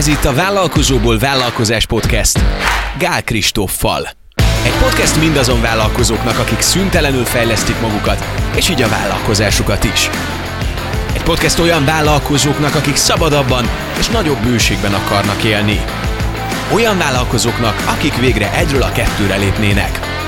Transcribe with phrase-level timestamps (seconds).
[0.00, 2.40] Ez itt a Vállalkozóból Vállalkozás Podcast
[2.98, 4.08] Gál Kristóffal.
[4.64, 8.24] Egy podcast mindazon vállalkozóknak, akik szüntelenül fejlesztik magukat,
[8.56, 10.10] és így a vállalkozásukat is.
[11.14, 13.64] Egy podcast olyan vállalkozóknak, akik szabadabban
[13.98, 15.80] és nagyobb bőségben akarnak élni.
[16.72, 20.00] Olyan vállalkozóknak, akik végre egyről a kettőre lépnének–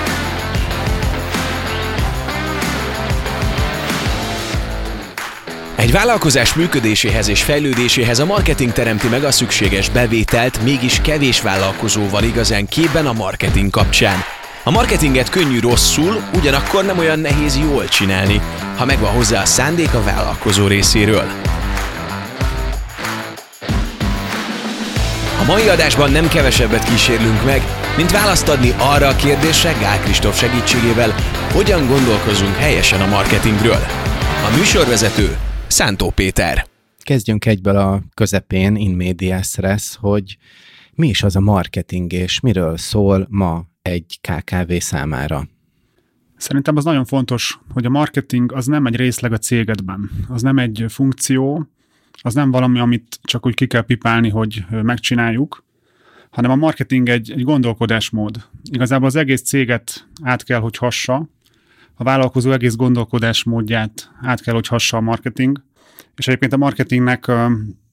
[5.92, 12.08] Egy vállalkozás működéséhez és fejlődéséhez a marketing teremti meg a szükséges bevételt, mégis kevés vállalkozó
[12.08, 14.24] van igazán képben a marketing kapcsán.
[14.62, 18.40] A marketinget könnyű rosszul, ugyanakkor nem olyan nehéz jól csinálni,
[18.76, 21.30] ha megvan hozzá a szándék a vállalkozó részéről.
[25.40, 27.62] A mai adásban nem kevesebbet kísérlünk meg,
[27.96, 31.14] mint választ adni arra a kérdésre Gál Kristóf segítségével,
[31.52, 33.86] hogyan gondolkozunk helyesen a marketingről.
[34.52, 35.36] A műsorvezető
[35.72, 36.66] Szántó Péter.
[36.98, 40.36] Kezdjünk egyből a közepén, in medias res, hogy
[40.94, 45.48] mi is az a marketing, és miről szól ma egy KKV számára?
[46.36, 50.58] Szerintem az nagyon fontos, hogy a marketing az nem egy részleg a cégedben, az nem
[50.58, 51.66] egy funkció,
[52.22, 55.64] az nem valami, amit csak úgy ki kell pipálni, hogy megcsináljuk,
[56.30, 58.48] hanem a marketing egy, egy gondolkodásmód.
[58.70, 61.28] Igazából az egész céget át kell, hogy hassa,
[61.94, 65.62] a vállalkozó egész gondolkodásmódját át kell, hogy hassa a marketing,
[66.16, 67.30] és egyébként a marketingnek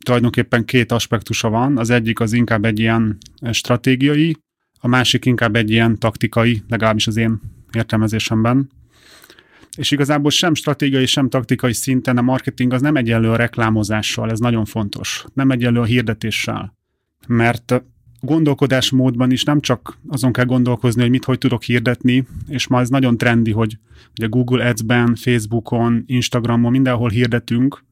[0.05, 1.77] tulajdonképpen két aspektusa van.
[1.77, 3.17] Az egyik az inkább egy ilyen
[3.51, 4.35] stratégiai,
[4.79, 7.39] a másik inkább egy ilyen taktikai, legalábbis az én
[7.71, 8.69] értelmezésemben.
[9.77, 14.39] És igazából sem stratégiai, sem taktikai szinten a marketing az nem egyenlő a reklámozással, ez
[14.39, 15.25] nagyon fontos.
[15.33, 16.77] Nem egyenlő a hirdetéssel.
[17.27, 17.83] Mert
[18.19, 22.89] gondolkodásmódban is nem csak azon kell gondolkozni, hogy mit hogy tudok hirdetni, és ma ez
[22.89, 23.77] nagyon trendi, hogy,
[24.15, 27.83] hogy a Google Ads-ben, Facebookon, Instagramon mindenhol hirdetünk,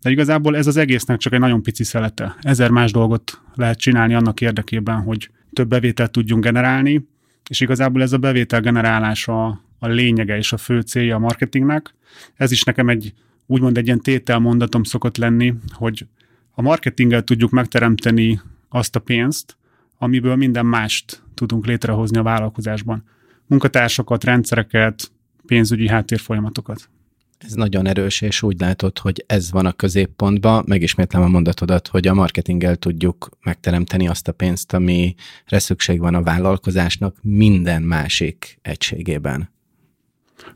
[0.00, 2.36] de igazából ez az egésznek csak egy nagyon pici szelete.
[2.40, 7.08] Ezer más dolgot lehet csinálni annak érdekében, hogy több bevételt tudjunk generálni,
[7.50, 9.46] és igazából ez a bevétel generálása
[9.78, 11.94] a lényege és a fő célja a marketingnek.
[12.34, 13.12] Ez is nekem egy
[13.46, 16.06] úgymond egy ilyen tételmondatom szokott lenni, hogy
[16.50, 19.56] a marketinggel tudjuk megteremteni azt a pénzt,
[19.98, 23.04] amiből minden mást tudunk létrehozni a vállalkozásban.
[23.46, 25.10] Munkatársakat, rendszereket,
[25.46, 26.88] pénzügyi háttérfolyamatokat.
[27.38, 30.64] Ez nagyon erős, és úgy látod, hogy ez van a középpontban.
[30.66, 35.14] Megismétlem a mondatodat, hogy a marketinggel tudjuk megteremteni azt a pénzt, amire
[35.48, 39.50] szükség van a vállalkozásnak minden másik egységében.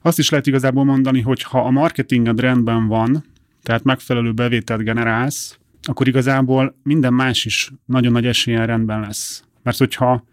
[0.02, 3.24] Azt is lehet igazából mondani, hogy ha a marketinged rendben van,
[3.62, 9.44] tehát megfelelő bevételt generálsz, akkor igazából minden más is nagyon nagy esélyen rendben lesz.
[9.62, 10.24] Mert hogyha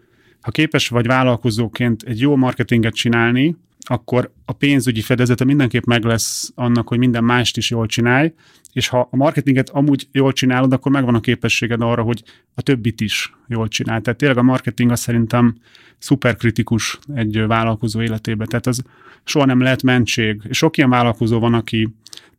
[0.42, 3.56] ha képes vagy vállalkozóként egy jó marketinget csinálni,
[3.90, 8.34] akkor a pénzügyi fedezete mindenképp meg lesz annak, hogy minden mást is jól csinálj,
[8.74, 13.02] és ha a marketinget amúgy jól csinálod, akkor megvan a képességed arra, hogy a többit
[13.02, 14.02] is jól csinál.
[14.02, 15.56] Tehát tényleg a marketing az szerintem
[15.98, 18.48] szuperkritikus egy vállalkozó életében.
[18.48, 18.84] Tehát az
[19.24, 20.42] soha nem lehet mentség.
[20.48, 21.90] És sok ilyen vállalkozó van, aki,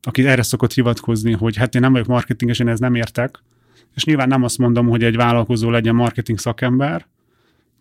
[0.03, 3.43] aki erre szokott hivatkozni, hogy hát én nem vagyok marketinges, én ez nem értek.
[3.95, 7.07] És nyilván nem azt mondom, hogy egy vállalkozó legyen marketing szakember,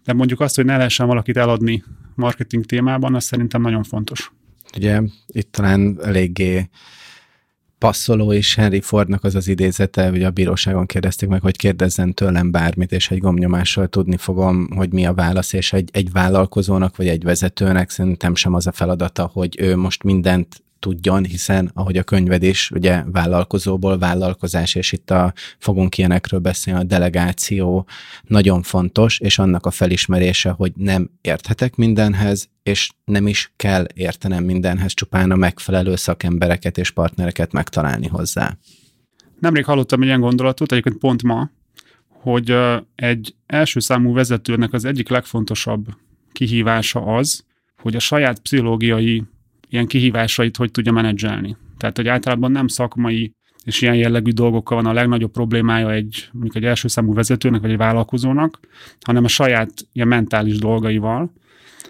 [0.08, 1.84] de mondjuk azt, hogy ne lehessen valakit eladni
[2.16, 4.32] marketing témában, az szerintem nagyon fontos.
[4.76, 6.70] Ugye itt talán eléggé
[7.78, 12.52] passzoló is Henry Fordnak az az idézete, hogy a bíróságon kérdezték meg, hogy kérdezzen tőlem
[12.52, 17.08] bármit, és egy gomnyomással tudni fogom, hogy mi a válasz, és egy, egy vállalkozónak vagy
[17.08, 22.04] egy vezetőnek szerintem sem az a feladata, hogy ő most mindent tudjon, hiszen ahogy a
[22.04, 27.88] könyved is, ugye vállalkozóból vállalkozás, és itt a, fogunk ilyenekről beszélni, a delegáció
[28.24, 34.44] nagyon fontos, és annak a felismerése, hogy nem érthetek mindenhez, és nem is kell értenem
[34.44, 38.58] mindenhez, csupán a megfelelő szakembereket és partnereket megtalálni hozzá.
[39.40, 41.50] Nemrég hallottam egy ilyen gondolatot, egyébként pont ma,
[42.08, 42.56] hogy
[42.96, 45.86] egy első számú vezetőnek az egyik legfontosabb
[46.32, 47.46] kihívása az,
[47.82, 49.24] hogy a saját pszichológiai
[49.70, 51.58] ilyen kihívásait hogy tudja menedzselni.
[51.78, 53.36] Tehát, hogy általában nem szakmai
[53.68, 57.72] és ilyen jellegű dolgokkal van a legnagyobb problémája egy, mondjuk egy első számú vezetőnek, vagy
[57.72, 58.60] egy vállalkozónak,
[59.02, 61.34] hanem a saját ilyen mentális dolgaival.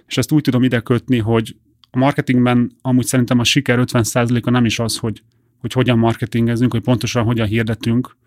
[0.08, 1.56] És ezt úgy tudom ide kötni, hogy
[1.92, 5.24] a marketingben amúgy szerintem a siker 50%-a nem is az, hogy,
[5.60, 8.18] hogy hogyan marketingezünk, hogy pontosan hogyan hirdetünk,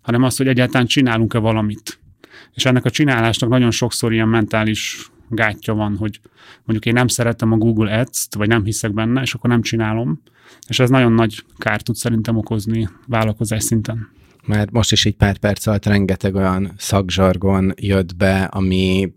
[0.00, 2.00] hanem az, hogy egyáltalán csinálunk-e valamit.
[2.54, 6.20] És ennek a csinálásnak nagyon sokszor ilyen mentális gátja van, hogy
[6.56, 10.22] mondjuk én nem szeretem a Google Ads-t, vagy nem hiszek benne, és akkor nem csinálom.
[10.68, 14.08] És ez nagyon nagy kárt tud szerintem okozni vállalkozás szinten.
[14.46, 19.12] Mert most is egy pár perc alatt rengeteg olyan szakzsargon jött be, ami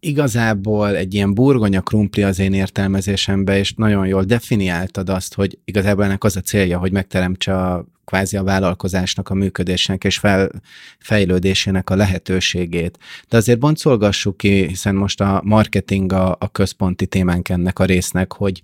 [0.00, 6.04] igazából egy ilyen burgonya krumpli az én értelmezésemben, és nagyon jól definiáltad azt, hogy igazából
[6.04, 10.50] ennek az a célja, hogy megteremtse a kvázi a vállalkozásnak a működésnek és fel,
[10.98, 12.98] fejlődésének a lehetőségét.
[13.28, 18.32] De azért boncolgassuk ki, hiszen most a marketing a, a központi témánk ennek a résznek,
[18.32, 18.62] hogy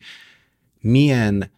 [0.80, 1.50] milyen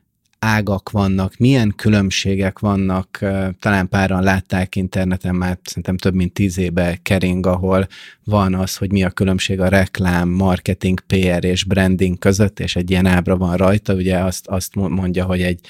[0.44, 3.18] ágak vannak, milyen különbségek vannak,
[3.60, 7.86] talán páran látták interneten már szerintem több mint tíz éve kering, ahol
[8.24, 12.90] van az, hogy mi a különbség a reklám, marketing, PR és branding között, és egy
[12.90, 15.60] ilyen ábra van rajta, ugye azt, azt mondja, hogy egy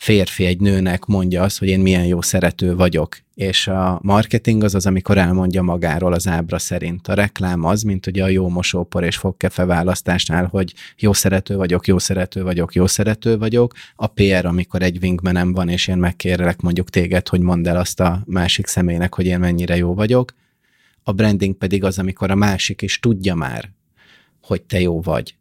[0.00, 4.74] férfi egy nőnek mondja azt, hogy én milyen jó szerető vagyok, és a marketing az
[4.74, 7.08] az, amikor elmondja magáról az ábra szerint.
[7.08, 11.86] A reklám az, mint ugye a jó mosópor és fogkefe választásnál, hogy jó szerető vagyok,
[11.86, 13.72] jó szerető vagyok, jó szerető vagyok.
[13.96, 18.00] A PR, amikor egy wingmanem van, és én megkérlek mondjuk téged, hogy mondd el azt
[18.00, 20.34] a másik személynek, hogy én mennyire jó vagyok.
[21.02, 23.70] A branding pedig az, amikor a másik is tudja már,
[24.42, 25.34] hogy te jó vagy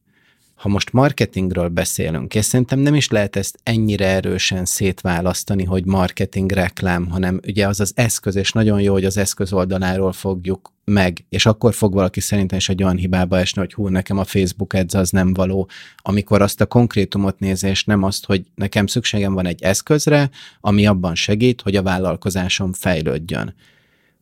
[0.60, 6.52] ha most marketingről beszélünk, és szerintem nem is lehet ezt ennyire erősen szétválasztani, hogy marketing,
[6.52, 11.26] reklám, hanem ugye az az eszköz, és nagyon jó, hogy az eszköz oldaláról fogjuk meg,
[11.30, 14.74] és akkor fog valaki szerintem is egy olyan hibába esni, hogy hú, nekem a Facebook
[14.74, 19.34] Ads az nem való, amikor azt a konkrétumot nézi, és nem azt, hogy nekem szükségem
[19.34, 20.30] van egy eszközre,
[20.62, 23.56] ami abban segít, hogy a vállalkozásom fejlődjön.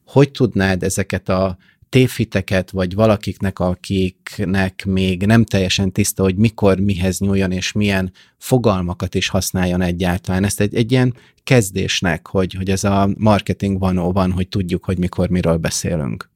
[0.05, 1.57] Hogy tudnád ezeket a
[1.89, 9.15] tévhiteket, vagy valakiknek, akiknek még nem teljesen tiszta, hogy mikor, mihez nyúljon, és milyen fogalmakat
[9.15, 10.43] is használjon egyáltalán.
[10.43, 11.13] Ezt egy, egy ilyen
[11.43, 16.29] kezdésnek, hogy, hogy ez a marketing van, van, hogy tudjuk, hogy mikor, miről beszélünk.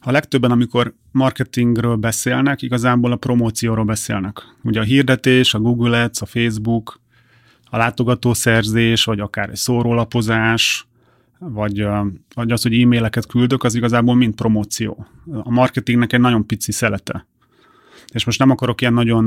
[0.00, 4.42] A legtöbben, amikor marketingről beszélnek, igazából a promócióról beszélnek.
[4.62, 7.00] Ugye a hirdetés, a Google Ads, a Facebook,
[7.64, 10.86] a látogatószerzés, vagy akár egy szórólapozás,
[11.48, 11.86] vagy,
[12.34, 15.06] vagy az, hogy e-maileket küldök, az igazából mind promóció.
[15.26, 17.26] A marketingnek egy nagyon pici szelete.
[18.12, 19.24] És most nem akarok ilyen nagyon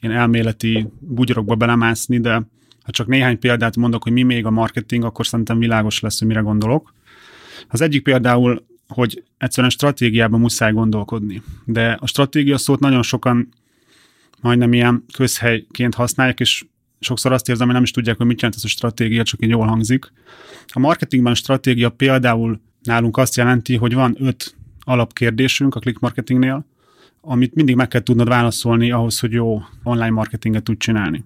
[0.00, 2.32] ilyen elméleti bugyrokba belemászni, de
[2.82, 6.28] ha csak néhány példát mondok, hogy mi még a marketing, akkor szerintem világos lesz, hogy
[6.28, 6.94] mire gondolok.
[7.68, 11.42] Az egyik például, hogy egyszerűen stratégiában muszáj gondolkodni.
[11.64, 13.48] De a stratégia szót nagyon sokan
[14.40, 16.64] majdnem ilyen közhelyként használják, és
[17.02, 19.50] sokszor azt érzem, hogy nem is tudják, hogy mit jelent ez a stratégia, csak így
[19.50, 20.12] jól hangzik.
[20.66, 26.66] A marketingben a stratégia például nálunk azt jelenti, hogy van öt alapkérdésünk a click marketingnél,
[27.20, 31.24] amit mindig meg kell tudnod válaszolni ahhoz, hogy jó online marketinget tud csinálni.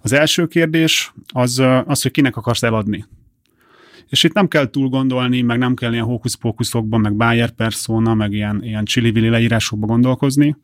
[0.00, 3.06] Az első kérdés az, az, hogy kinek akarsz eladni.
[4.08, 8.32] És itt nem kell túl gondolni, meg nem kell ilyen hókuszpókuszokban, meg buyer persona, meg
[8.32, 10.56] ilyen, ilyen csili leírásokba gondolkozni.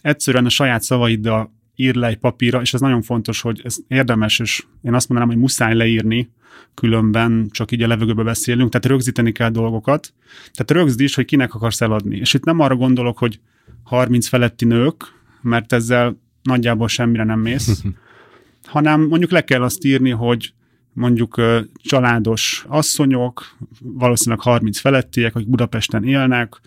[0.00, 4.38] Egyszerűen a saját szavaiddal ír le egy papírra, és ez nagyon fontos, hogy ez érdemes,
[4.38, 6.30] és én azt mondanám, hogy muszáj leírni,
[6.74, 10.12] különben csak így a levegőbe beszélünk, tehát rögzíteni kell dolgokat.
[10.52, 12.16] Tehát rögzíts, hogy kinek akarsz eladni.
[12.16, 13.40] És itt nem arra gondolok, hogy
[13.82, 15.04] 30 feletti nők,
[15.42, 17.82] mert ezzel nagyjából semmire nem mész,
[18.64, 20.52] hanem mondjuk le kell azt írni, hogy
[20.92, 21.40] mondjuk
[21.74, 26.60] családos asszonyok, valószínűleg 30 felettiek, akik Budapesten élnek,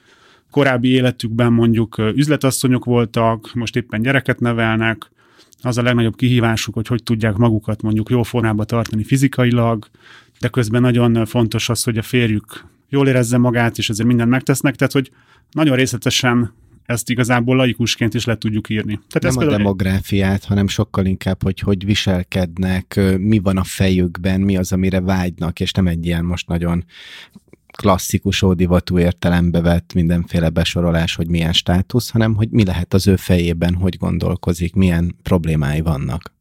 [0.52, 5.12] korábbi életükben mondjuk üzletasszonyok voltak, most éppen gyereket nevelnek,
[5.62, 9.88] az a legnagyobb kihívásuk, hogy hogy tudják magukat mondjuk jó formába tartani fizikailag,
[10.40, 14.76] de közben nagyon fontos az, hogy a férjük jól érezze magát, és ezért mindent megtesznek,
[14.76, 15.12] tehát hogy
[15.52, 16.54] nagyon részletesen
[16.86, 19.00] ezt igazából laikusként is le tudjuk írni.
[19.10, 24.58] Tehát nem a demográfiát, hanem sokkal inkább, hogy hogy viselkednek, mi van a fejükben, mi
[24.58, 26.86] az, amire vágynak, és nem egy ilyen most nagyon
[27.82, 33.16] klasszikus ódivatú értelembe vett mindenféle besorolás, hogy milyen státusz, hanem hogy mi lehet az ő
[33.16, 36.34] fejében, hogy gondolkozik, milyen problémái vannak.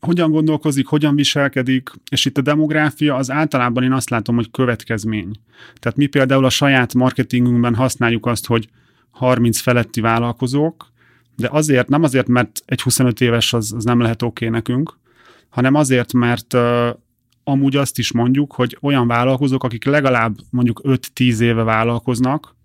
[0.00, 5.30] Hogyan gondolkozik, hogyan viselkedik, és itt a demográfia az általában én azt látom, hogy következmény.
[5.74, 8.68] Tehát mi például a saját marketingünkben használjuk azt, hogy
[9.10, 10.92] 30 feletti vállalkozók,
[11.36, 14.98] de azért, nem azért, mert egy 25 éves az, az nem lehet oké okay nekünk,
[15.48, 16.56] hanem azért, mert
[17.44, 22.56] amúgy azt is mondjuk, hogy olyan vállalkozók, akik legalább mondjuk 5-10 éve vállalkoznak,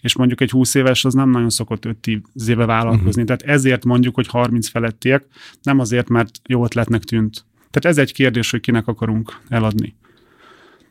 [0.00, 3.22] és mondjuk egy 20 éves az nem nagyon szokott 5-10 éve vállalkozni.
[3.22, 3.36] Uh-huh.
[3.36, 5.26] Tehát ezért mondjuk, hogy 30 felettiek,
[5.62, 7.44] nem azért, mert jó ötletnek tűnt.
[7.70, 9.96] Tehát ez egy kérdés, hogy kinek akarunk eladni.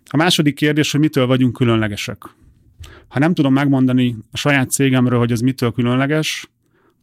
[0.05, 2.23] A második kérdés, hogy mitől vagyunk különlegesek.
[3.07, 6.49] Ha nem tudom megmondani a saját cégemről, hogy ez mitől különleges,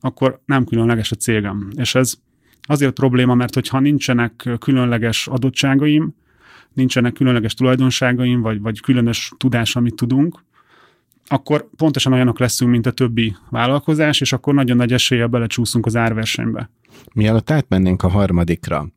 [0.00, 1.70] akkor nem különleges a cégem.
[1.76, 2.14] És ez
[2.66, 6.14] azért probléma, mert hogyha nincsenek különleges adottságaim,
[6.72, 10.44] nincsenek különleges tulajdonságaim, vagy, vagy különös tudás, amit tudunk,
[11.26, 15.96] akkor pontosan olyanok leszünk, mint a többi vállalkozás, és akkor nagyon nagy eséllyel belecsúszunk az
[15.96, 16.70] árversenybe.
[17.14, 18.88] Mielőtt átmennénk a harmadikra,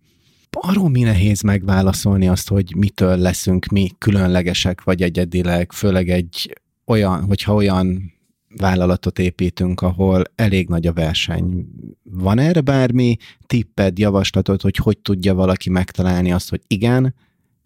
[0.60, 7.24] arról mi nehéz megválaszolni azt, hogy mitől leszünk mi különlegesek vagy egyedileg, főleg egy olyan,
[7.24, 8.13] hogyha olyan
[8.58, 11.68] vállalatot építünk, ahol elég nagy a verseny.
[12.04, 17.16] Van erre bármi tipped, javaslatod, hogy hogy tudja valaki megtalálni azt, hogy igen,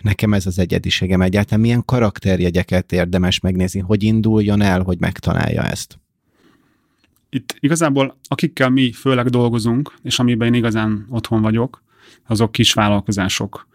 [0.03, 5.99] nekem ez az egyediségem egyáltalán, milyen karakterjegyeket érdemes megnézni, hogy induljon el, hogy megtalálja ezt?
[7.29, 11.83] Itt igazából akikkel mi főleg dolgozunk, és amiben én igazán otthon vagyok,
[12.27, 13.67] azok kis vállalkozások.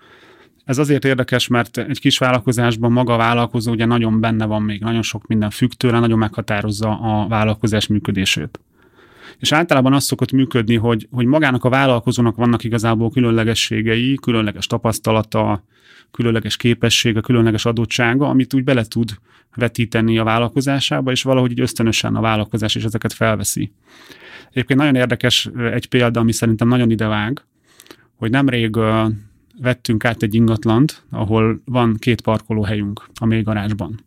[0.65, 4.81] Ez azért érdekes, mert egy kis vállalkozásban maga a vállalkozó ugye nagyon benne van még,
[4.81, 8.61] nagyon sok minden függ tőle, nagyon meghatározza a vállalkozás működését.
[9.39, 15.65] És általában az szokott működni, hogy, hogy magának a vállalkozónak vannak igazából különlegességei, különleges tapasztalata,
[16.11, 19.19] különleges képessége, különleges adottsága, amit úgy bele tud
[19.55, 23.73] vetíteni a vállalkozásába, és valahogy így ösztönösen a vállalkozás is ezeket felveszi.
[24.51, 27.45] Egyébként nagyon érdekes egy példa, ami szerintem nagyon idevág,
[28.17, 28.77] hogy nemrég
[29.61, 34.01] vettünk át egy ingatlant, ahol van két parkolóhelyünk a mély garázsban.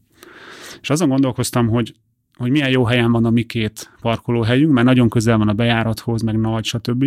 [0.81, 1.93] És azon gondolkoztam, hogy,
[2.35, 6.21] hogy milyen jó helyen van a mi két parkolóhelyünk, mert nagyon közel van a bejárathoz,
[6.21, 7.05] meg nagy, stb.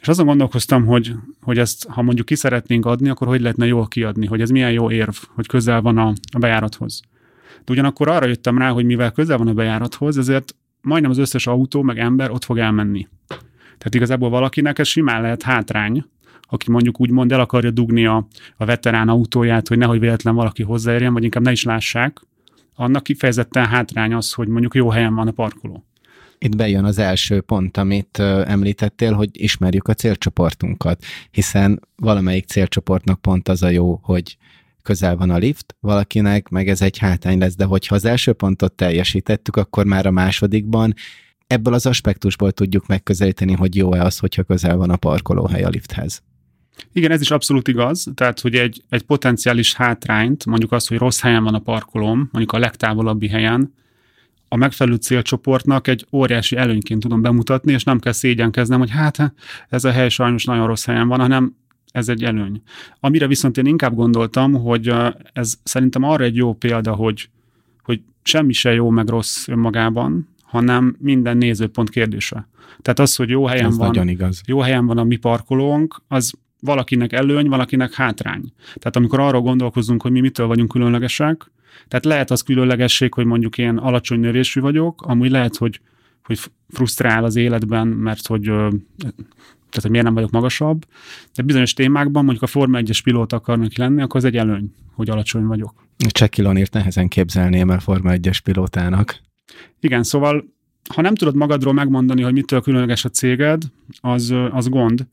[0.00, 3.88] És azon gondolkoztam, hogy, hogy ezt, ha mondjuk ki szeretnénk adni, akkor hogy lehetne jól
[3.88, 7.02] kiadni, hogy ez milyen jó érv, hogy közel van a, a bejárathoz.
[7.64, 11.46] De ugyanakkor arra jöttem rá, hogy mivel közel van a bejárathoz, ezért majdnem az összes
[11.46, 13.08] autó meg ember ott fog elmenni.
[13.78, 16.04] Tehát igazából valakinek ez simán lehet hátrány,
[16.46, 18.26] aki mondjuk úgymond el akarja dugni a,
[18.56, 22.20] a veterán autóját, hogy nehogy véletlen valaki hozzáérjen, vagy inkább ne is lássák,
[22.74, 25.84] annak kifejezetten hátrány az, hogy mondjuk jó helyen van a parkoló.
[26.38, 33.48] Itt bejön az első pont, amit említettél, hogy ismerjük a célcsoportunkat, hiszen valamelyik célcsoportnak pont
[33.48, 34.36] az a jó, hogy
[34.82, 38.72] közel van a lift, valakinek meg ez egy hátány lesz, de hogyha az első pontot
[38.72, 40.94] teljesítettük, akkor már a másodikban
[41.46, 46.22] ebből az aspektusból tudjuk megközelíteni, hogy jó-e az, hogyha közel van a parkolóhely a lifthez.
[46.92, 48.06] Igen, ez is abszolút igaz.
[48.14, 52.52] Tehát, hogy egy, egy potenciális hátrányt, mondjuk az, hogy rossz helyen van a parkolóm, mondjuk
[52.52, 53.74] a legtávolabbi helyen,
[54.48, 59.34] a megfelelő célcsoportnak egy óriási előnyként tudom bemutatni, és nem kell szégyenkeznem, hogy hát
[59.68, 61.56] ez a hely sajnos nagyon rossz helyen van, hanem
[61.92, 62.62] ez egy előny.
[63.00, 64.92] Amire viszont én inkább gondoltam, hogy
[65.32, 67.28] ez szerintem arra egy jó példa, hogy,
[67.82, 72.48] hogy semmi se jó meg rossz önmagában, hanem minden nézőpont kérdése.
[72.82, 77.12] Tehát az, hogy jó helyen, ez van, jó helyen van a mi parkolónk, az valakinek
[77.12, 78.52] előny, valakinek hátrány.
[78.74, 81.50] Tehát amikor arról gondolkozunk, hogy mi mitől vagyunk különlegesek,
[81.88, 85.80] tehát lehet az különlegesség, hogy mondjuk én alacsony növésű vagyok, amúgy lehet, hogy,
[86.22, 88.50] hogy frusztrál az életben, mert hogy
[89.70, 90.84] tehát hogy miért nem vagyok magasabb,
[91.34, 95.10] de bizonyos témákban, mondjuk a Forma 1-es pilóta akarnak lenni, akkor az egy előny, hogy
[95.10, 95.86] alacsony vagyok.
[95.96, 99.20] Csekilonért nehezen képzelném el Forma 1-es pilótának.
[99.80, 100.44] Igen, szóval
[100.94, 103.62] ha nem tudod magadról megmondani, hogy mitől különleges a céged,
[104.00, 105.06] az, az gond.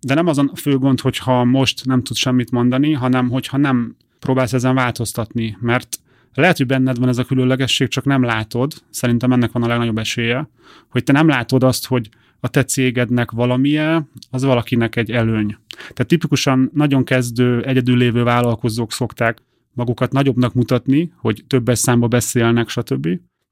[0.00, 3.96] De nem az a fő gond, hogyha most nem tudsz semmit mondani, hanem hogyha nem
[4.18, 5.98] próbálsz ezen változtatni, mert
[6.34, 9.98] lehet, hogy benned van ez a különlegesség, csak nem látod, szerintem ennek van a legnagyobb
[9.98, 10.48] esélye,
[10.88, 12.08] hogy te nem látod azt, hogy
[12.40, 15.56] a te cégednek valamilyen, az valakinek egy előny.
[15.76, 19.42] Tehát tipikusan nagyon kezdő, egyedül lévő vállalkozók szokták
[19.72, 23.08] magukat nagyobbnak mutatni, hogy többes számba beszélnek, stb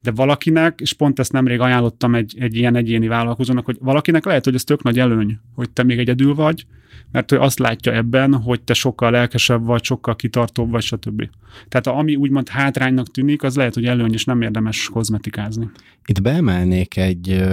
[0.06, 4.44] de valakinek, és pont ezt nemrég ajánlottam egy, egy ilyen egyéni vállalkozónak, hogy valakinek lehet,
[4.44, 6.66] hogy ez tök nagy előny, hogy te még egyedül vagy,
[7.12, 11.28] mert ő azt látja ebben, hogy te sokkal lelkesebb vagy, sokkal kitartóbb vagy, stb.
[11.68, 15.70] Tehát ami úgymond hátránynak tűnik, az lehet, hogy előny, és nem érdemes kozmetikázni.
[16.04, 17.44] Itt beemelnék egy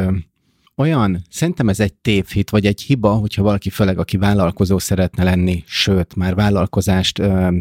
[0.76, 5.64] olyan, szerintem ez egy tévhit, vagy egy hiba, hogyha valaki főleg, aki vállalkozó szeretne lenni,
[5.66, 7.58] sőt, már vállalkozást ö,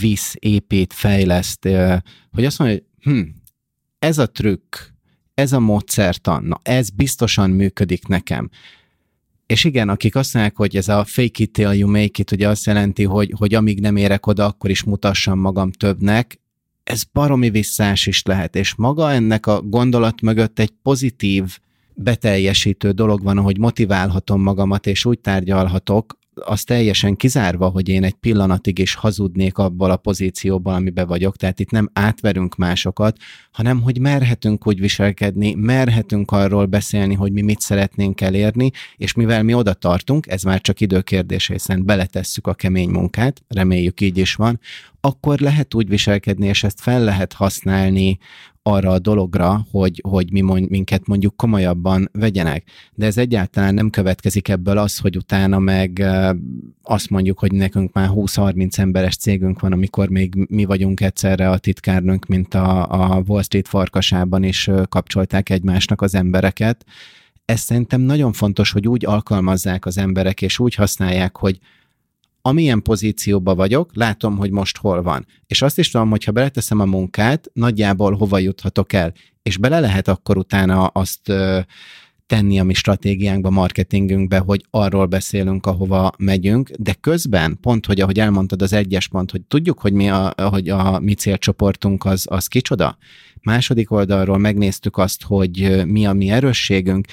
[0.00, 1.68] visz, épít, fejleszt,
[2.30, 3.20] hogy azt mondja, hogy hm,
[4.02, 4.76] ez a trükk,
[5.34, 8.50] ez a módszertan, na ez biztosan működik nekem.
[9.46, 12.48] És igen, akik azt mondják, hogy ez a fake it till you make it, ugye
[12.48, 16.40] azt jelenti, hogy, hogy amíg nem érek oda, akkor is mutassam magam többnek,
[16.84, 21.58] ez baromi visszás is lehet, és maga ennek a gondolat mögött egy pozitív,
[21.94, 28.14] beteljesítő dolog van, hogy motiválhatom magamat, és úgy tárgyalhatok, az teljesen kizárva, hogy én egy
[28.14, 33.16] pillanatig is hazudnék abból a pozícióból, amiben vagyok, tehát itt nem átverünk másokat,
[33.50, 39.42] hanem hogy merhetünk úgy viselkedni, merhetünk arról beszélni, hogy mi mit szeretnénk elérni, és mivel
[39.42, 44.34] mi oda tartunk, ez már csak időkérdés, hiszen beletesszük a kemény munkát, reméljük így is
[44.34, 44.60] van,
[45.04, 48.18] akkor lehet úgy viselkedni, és ezt fel lehet használni
[48.62, 52.64] arra a dologra, hogy, hogy mi mond, minket mondjuk komolyabban vegyenek.
[52.94, 56.04] De ez egyáltalán nem következik ebből az, hogy utána meg
[56.82, 61.58] azt mondjuk, hogy nekünk már 20-30 emberes cégünk van, amikor még mi vagyunk egyszerre a
[61.58, 66.84] titkárnőnk, mint a, a Wall Street farkasában is kapcsolták egymásnak az embereket.
[67.44, 71.58] Ez szerintem nagyon fontos, hogy úgy alkalmazzák az emberek, és úgy használják, hogy
[72.42, 75.26] amilyen pozícióban vagyok, látom, hogy most hol van.
[75.46, 79.12] És azt is tudom, hogy ha beleteszem a munkát, nagyjából hova juthatok el.
[79.42, 81.60] És bele lehet akkor utána azt ö,
[82.26, 88.18] tenni a mi stratégiánkba, marketingünkbe, hogy arról beszélünk, ahova megyünk, de közben, pont, hogy ahogy
[88.18, 92.46] elmondtad az egyes pont, hogy tudjuk, hogy mi a, hogy a mi célcsoportunk az, az
[92.46, 92.98] kicsoda.
[93.40, 97.06] Második oldalról megnéztük azt, hogy mi a mi erősségünk,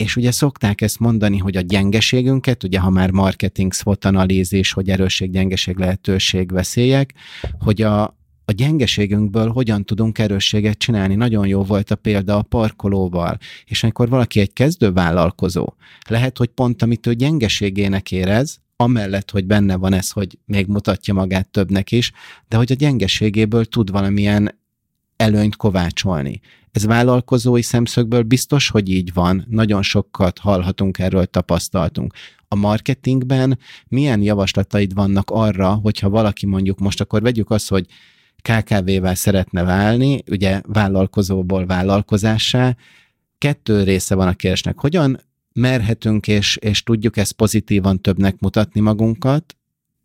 [0.00, 4.88] és ugye szokták ezt mondani, hogy a gyengeségünket, ugye ha már marketing SWOT analízis, hogy
[4.88, 7.14] erősség, gyengeség, lehetőség, veszélyek,
[7.58, 8.02] hogy a,
[8.44, 11.14] a gyengeségünkből hogyan tudunk erősséget csinálni.
[11.14, 15.72] Nagyon jó volt a példa a parkolóval, és amikor valaki egy kezdővállalkozó,
[16.08, 21.14] lehet, hogy pont amit ő gyengeségének érez, amellett, hogy benne van ez, hogy még mutatja
[21.14, 22.12] magát többnek is,
[22.48, 24.58] de hogy a gyengeségéből tud valamilyen
[25.16, 26.40] előnyt kovácsolni.
[26.72, 32.14] Ez vállalkozói szemszögből biztos, hogy így van, nagyon sokat hallhatunk erről, tapasztaltunk.
[32.48, 33.58] A marketingben
[33.88, 37.86] milyen javaslataid vannak arra, hogyha valaki mondjuk most akkor vegyük azt, hogy
[38.36, 42.76] KKV-vel szeretne válni, ugye vállalkozóból vállalkozássá,
[43.38, 44.78] kettő része van a kérdésnek.
[44.78, 45.20] Hogyan
[45.52, 49.56] merhetünk és, és tudjuk ezt pozitívan többnek mutatni magunkat,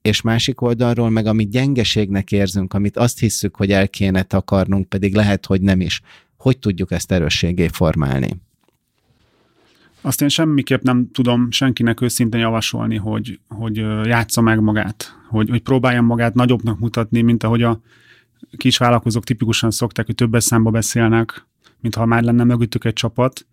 [0.02, 5.16] és másik oldalról meg amit gyengeségnek érzünk, amit azt hisszük, hogy el kéne takarnunk, pedig
[5.16, 6.02] lehet, hogy nem is.
[6.46, 8.42] Hogy tudjuk ezt erősségé formálni?
[10.02, 13.76] Azt én semmiképp nem tudom senkinek őszintén javasolni, hogy, hogy
[14.06, 17.82] játsza meg magát, hogy, hogy próbálja magát nagyobbnak mutatni, mint ahogy a
[18.58, 21.46] kis vállalkozók tipikusan szokták, hogy többes számba beszélnek,
[21.80, 23.46] mintha már lenne mögöttük egy csapat,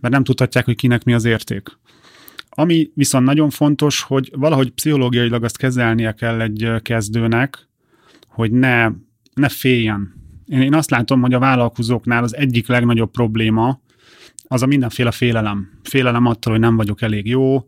[0.00, 1.78] mert nem tudhatják, hogy kinek mi az érték.
[2.48, 7.68] Ami viszont nagyon fontos, hogy valahogy pszichológiailag azt kezelnie kell egy kezdőnek,
[8.26, 8.90] hogy ne,
[9.34, 10.24] ne féljen.
[10.46, 13.80] Én, én azt látom, hogy a vállalkozóknál az egyik legnagyobb probléma
[14.48, 15.70] az a mindenféle félelem.
[15.82, 17.66] Félelem attól, hogy nem vagyok elég jó,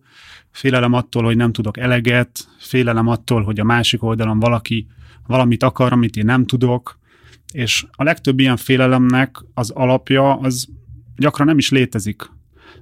[0.51, 4.87] félelem attól, hogy nem tudok eleget, félelem attól, hogy a másik oldalon valaki
[5.27, 6.99] valamit akar, amit én nem tudok,
[7.53, 10.69] és a legtöbb ilyen félelemnek az alapja az
[11.17, 12.23] gyakran nem is létezik.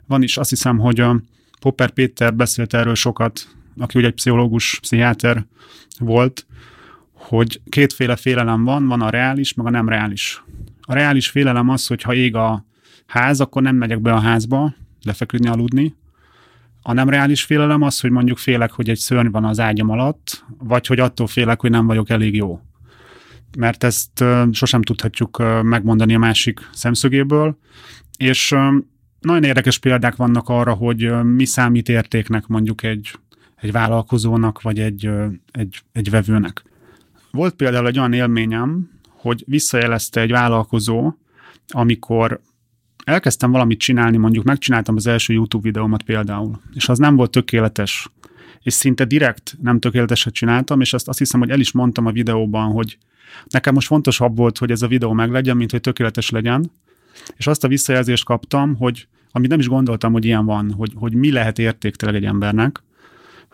[0.07, 1.23] Van is, azt hiszem, hogy a
[1.61, 3.49] Popper Péter beszélt erről sokat,
[3.79, 5.47] aki ugye egy pszichológus, pszichiáter
[5.99, 6.47] volt,
[7.29, 10.45] hogy kétféle félelem van, van a reális, meg a nem reális.
[10.81, 12.65] A reális félelem az, hogy ha ég a
[13.07, 15.95] ház, akkor nem megyek be a házba lefeküdni, aludni.
[16.83, 20.45] A nem reális félelem az, hogy mondjuk félek, hogy egy szörny van az ágyam alatt,
[20.59, 22.61] vagy hogy attól félek, hogy nem vagyok elég jó.
[23.59, 27.59] Mert ezt sosem tudhatjuk megmondani a másik szemszögéből,
[28.17, 28.55] és
[29.21, 33.11] nagyon érdekes példák vannak arra, hogy mi számít értéknek mondjuk egy,
[33.57, 35.11] egy vállalkozónak, vagy egy,
[35.53, 36.65] egy, egy vevőnek.
[37.37, 41.13] Volt például egy olyan élményem, hogy visszajelezte egy vállalkozó,
[41.69, 42.41] amikor
[43.05, 48.11] elkezdtem valamit csinálni, mondjuk megcsináltam az első YouTube videómat például, és az nem volt tökéletes,
[48.63, 52.11] és szinte direkt nem tökéleteset csináltam, és azt, azt hiszem, hogy el is mondtam a
[52.11, 52.99] videóban, hogy
[53.47, 56.71] nekem most fontosabb volt, hogy ez a videó meglegyen, mint hogy tökéletes legyen,
[57.37, 61.15] és azt a visszajelzést kaptam, hogy amit nem is gondoltam, hogy ilyen van, hogy, hogy
[61.15, 62.83] mi lehet értéktelen egy embernek,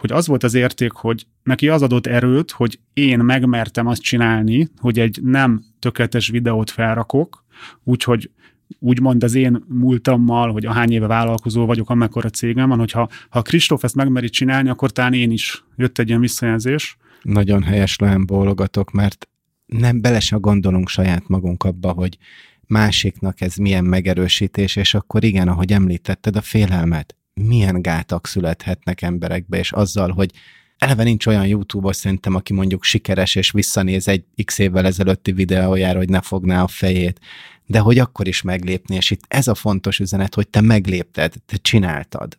[0.02, 4.68] hogy az volt az érték, hogy neki az adott erőt, hogy én megmertem azt csinálni,
[4.78, 7.44] hogy egy nem tökéletes videót felrakok,
[7.84, 8.30] úgyhogy
[8.78, 13.42] úgymond az én múltammal, hogy a hány éve vállalkozó vagyok, amekkora cégem van, hogyha ha
[13.42, 16.96] Kristóf ezt megmeri csinálni, akkor talán én is jött egy ilyen visszajelzés.
[17.22, 19.28] Nagyon helyes lehem bólogatok, mert
[19.66, 22.18] nem bele se gondolunk saját magunk abba, hogy
[22.66, 29.58] másiknak ez milyen megerősítés, és akkor igen, ahogy említetted, a félelmet, milyen gátak születhetnek emberekbe,
[29.58, 30.30] és azzal, hogy
[30.78, 35.98] eleve nincs olyan YouTube-os szerintem, aki mondjuk sikeres, és visszanéz egy x évvel ezelőtti videójára,
[35.98, 37.20] hogy ne fogná a fejét,
[37.66, 41.56] de hogy akkor is meglépni, és itt ez a fontos üzenet, hogy te meglépted, te
[41.56, 42.38] csináltad.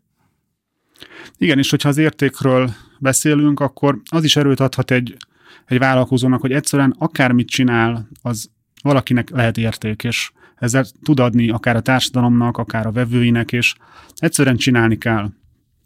[1.37, 5.17] Igen, és hogyha az értékről beszélünk, akkor az is erőt adhat egy,
[5.65, 8.49] egy vállalkozónak, hogy egyszerűen akármit csinál, az
[8.81, 10.31] valakinek lehet érték, és
[10.63, 13.75] ezzel tud adni akár a társadalomnak, akár a vevőinek, és
[14.15, 15.29] egyszerűen csinálni kell.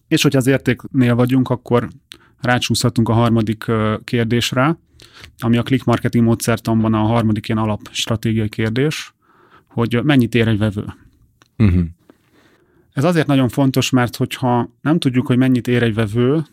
[0.08, 1.88] És hogyha az értéknél vagyunk, akkor
[2.42, 3.66] rácsúszhatunk a harmadik
[4.04, 4.80] kérdésre,
[5.40, 9.14] ami a click marketing módszertanban a harmadik ilyen alapstratégiai kérdés,
[9.68, 10.86] hogy mennyit ér egy vevő.
[11.58, 11.84] Uh-huh.
[12.94, 16.46] Ez azért nagyon fontos, mert hogyha nem tudjuk, hogy mennyit ér egy vevő,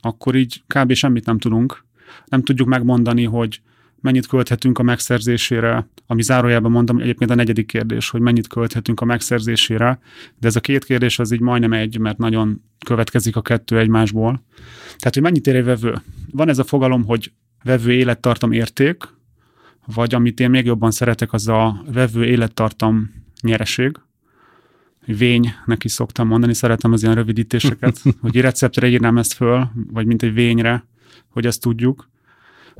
[0.00, 0.92] akkor így kb.
[0.92, 1.84] semmit nem tudunk.
[2.26, 3.60] Nem tudjuk megmondani, hogy
[4.00, 9.04] mennyit költhetünk a megszerzésére, ami zárójában mondom, egyébként a negyedik kérdés, hogy mennyit költhetünk a
[9.04, 9.98] megszerzésére,
[10.38, 14.42] de ez a két kérdés az így majdnem egy, mert nagyon következik a kettő egymásból.
[14.98, 15.94] Tehát, hogy mennyit ér egy vevő?
[16.30, 17.32] Van ez a fogalom, hogy
[17.62, 19.04] vevő élettartam érték,
[19.94, 23.10] vagy amit én még jobban szeretek, az a vevő élettartam
[23.42, 23.96] nyereség.
[25.06, 30.22] Vény, neki szoktam mondani, szeretem az ilyen rövidítéseket, hogy receptre írnám ezt föl, vagy mint
[30.22, 30.86] egy vényre,
[31.28, 32.08] hogy ezt tudjuk.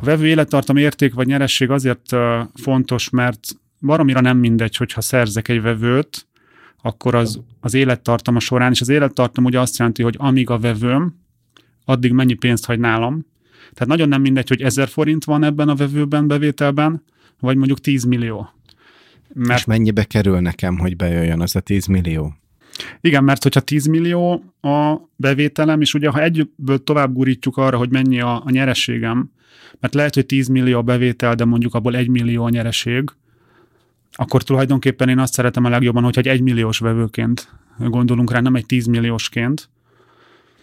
[0.00, 2.16] A vevő élettartam érték vagy nyeresség azért
[2.54, 3.40] fontos, mert
[3.80, 6.26] baromira nem mindegy, hogyha szerzek egy vevőt,
[6.82, 11.14] akkor az, az élettartama során, és az élettartam ugye azt jelenti, hogy amíg a vevőm,
[11.84, 13.26] addig mennyi pénzt hagy nálam.
[13.72, 17.04] Tehát nagyon nem mindegy, hogy 1000 forint van ebben a vevőben, bevételben,
[17.40, 18.48] vagy mondjuk 10 millió.
[19.34, 19.58] Mert...
[19.58, 22.34] És mennyibe kerül nekem, hogy bejöjjön az a 10 millió?
[23.00, 27.90] Igen, mert hogyha 10 millió a bevételem, és ugye ha egyből tovább gurítjuk arra, hogy
[27.90, 29.30] mennyi a, a nyereségem,
[29.80, 33.10] mert lehet, hogy 10 millió a bevétel, de mondjuk abból 1 millió a nyereség,
[34.12, 38.54] akkor tulajdonképpen én azt szeretem a legjobban, hogyha egy 1 milliós vevőként gondolunk rá, nem
[38.54, 39.68] egy 10 milliósként.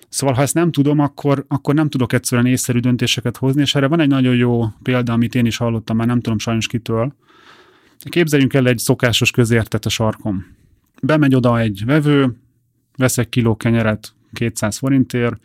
[0.10, 3.88] Szóval, ha ezt nem tudom, akkor, akkor nem tudok egyszerűen észszerű döntéseket hozni, és erre
[3.88, 7.14] van egy nagyon jó példa, amit én is hallottam, már nem tudom sajnos kitől.
[8.10, 10.46] Képzeljünk el egy szokásos közértet a sarkom.
[11.02, 12.38] Bemegy oda egy vevő,
[12.96, 15.42] veszek kiló kenyeret 200 forintért,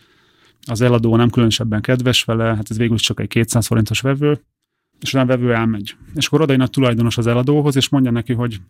[0.66, 4.40] az eladó nem különösebben kedves vele, hát ez végül is csak egy 200 forintos vevő,
[5.00, 5.96] és a vevő elmegy.
[6.14, 8.60] És akkor oda a tulajdonos az eladóhoz, és mondja neki, hogy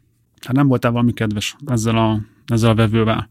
[0.40, 3.28] hát nem voltál valami kedves ezzel a, ezzel a vevővel.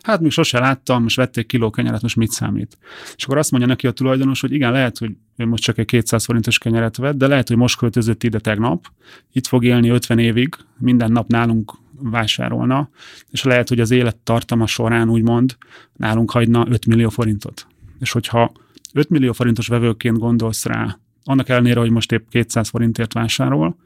[0.00, 2.78] Hát még sose láttam, most vették kiló kenyeret, most mit számít?
[3.16, 5.84] És akkor azt mondja neki a tulajdonos, hogy igen, lehet, hogy ő most csak egy
[5.84, 8.86] 200 forintos kenyeret vett, de lehet, hogy most költözött ide tegnap,
[9.32, 12.88] itt fog élni 50 évig, minden nap nálunk vásárolna,
[13.30, 15.56] és lehet, hogy az élet tartama során úgymond
[15.96, 17.66] nálunk hagyna 5 millió forintot.
[18.00, 18.52] És hogyha
[18.92, 23.76] 5 millió forintos vevőként gondolsz rá, annak ellenére, hogy most épp 200 forintért vásárol,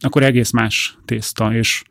[0.00, 1.82] akkor egész más tészta, és,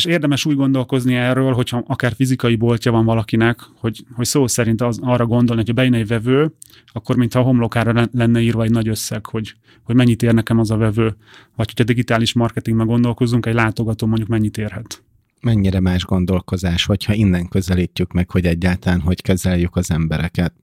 [0.00, 4.80] és érdemes úgy gondolkozni erről, hogyha akár fizikai boltja van valakinek, hogy, hogy szó szerint
[4.80, 6.52] az, arra gondolni, hogy bejön egy vevő,
[6.86, 10.70] akkor mintha a homlokára lenne írva egy nagy összeg, hogy, hogy mennyit ér nekem az
[10.70, 11.16] a vevő.
[11.56, 15.02] Vagy hogyha digitális marketingben gondolkozunk, egy látogató mondjuk mennyit érhet
[15.40, 20.54] mennyire más gondolkozás, hogyha innen közelítjük meg, hogy egyáltalán hogy kezeljük az embereket.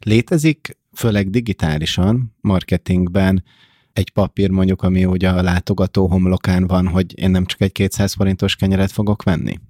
[0.00, 3.44] Létezik, főleg digitálisan, marketingben
[3.96, 8.14] egy papír mondjuk, ami ugye a látogató homlokán van, hogy én nem csak egy 200
[8.14, 9.60] forintos kenyeret fogok venni?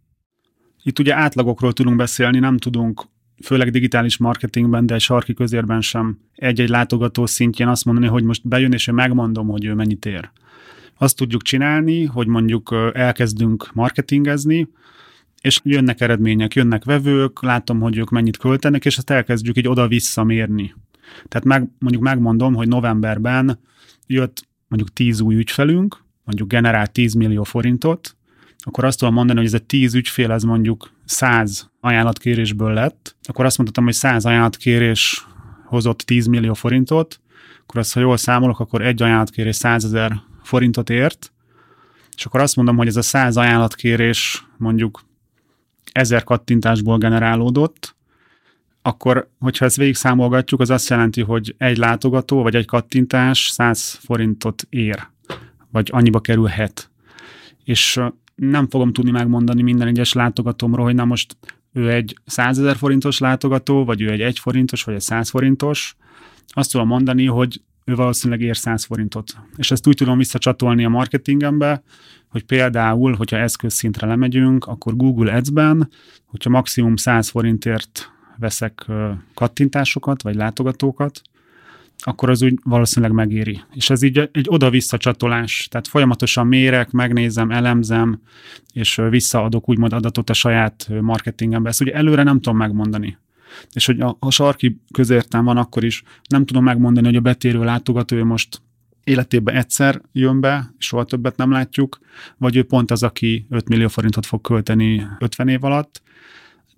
[0.83, 3.05] Itt ugye átlagokról tudunk beszélni, nem tudunk
[3.45, 8.49] főleg digitális marketingben, de egy sarki közérben sem egy-egy látogató szintjén azt mondani, hogy most
[8.49, 10.31] bejön, és én megmondom, hogy ő mennyit ér.
[10.99, 14.69] Azt tudjuk csinálni, hogy mondjuk elkezdünk marketingezni,
[15.41, 20.25] és jönnek eredmények, jönnek vevők, látom, hogy ők mennyit költenek, és ezt elkezdjük így oda-vissza
[20.25, 20.75] mérni.
[21.29, 23.59] Tehát meg, mondjuk megmondom, hogy novemberben
[24.07, 28.17] jött mondjuk 10 új ügyfelünk, mondjuk generált 10 millió forintot,
[28.59, 33.45] akkor azt tudom mondani, hogy ez a 10 ügyfél, ez mondjuk 100 ajánlatkérésből lett, akkor
[33.45, 35.27] azt mondhatom, hogy 100 ajánlatkérés
[35.65, 37.21] hozott 10 millió forintot,
[37.63, 41.33] akkor azt, ha jól számolok, akkor egy ajánlatkérés 100 ezer forintot ért,
[42.17, 45.05] és akkor azt mondom, hogy ez a 100 ajánlatkérés mondjuk
[45.93, 47.96] ezer kattintásból generálódott,
[48.87, 53.99] akkor, hogyha ezt végig számolgatjuk, az azt jelenti, hogy egy látogató vagy egy kattintás 100
[54.03, 55.07] forintot ér,
[55.71, 56.91] vagy annyiba kerülhet.
[57.65, 58.01] És
[58.35, 61.37] nem fogom tudni megmondani minden egyes látogatómról, hogy na most
[61.73, 65.97] ő egy 100 ezer forintos látogató, vagy ő egy 1 forintos, vagy egy 100 forintos.
[66.49, 69.37] Azt tudom mondani, hogy ő valószínűleg ér 100 forintot.
[69.57, 71.83] És ezt úgy tudom visszacsatolni a marketingembe,
[72.29, 75.89] hogy például, hogyha eszközszintre lemegyünk, akkor Google Ads-ben,
[76.25, 78.87] hogyha maximum 100 forintért veszek
[79.35, 81.23] kattintásokat, vagy látogatókat,
[81.99, 83.61] akkor az úgy valószínűleg megéri.
[83.73, 88.21] És ez így egy oda-vissza csatolás, tehát folyamatosan mérek, megnézem, elemzem,
[88.73, 91.69] és visszaadok úgymond adatot a saját marketingembe.
[91.69, 93.19] Ezt ugye előre nem tudom megmondani.
[93.73, 97.65] És hogy a, a sarki közértem van, akkor is nem tudom megmondani, hogy a betérő
[97.65, 98.63] látogató most
[99.05, 101.99] életében egyszer jön be, soha többet nem látjuk,
[102.37, 106.03] vagy ő pont az, aki 5 millió forintot fog költeni 50 év alatt,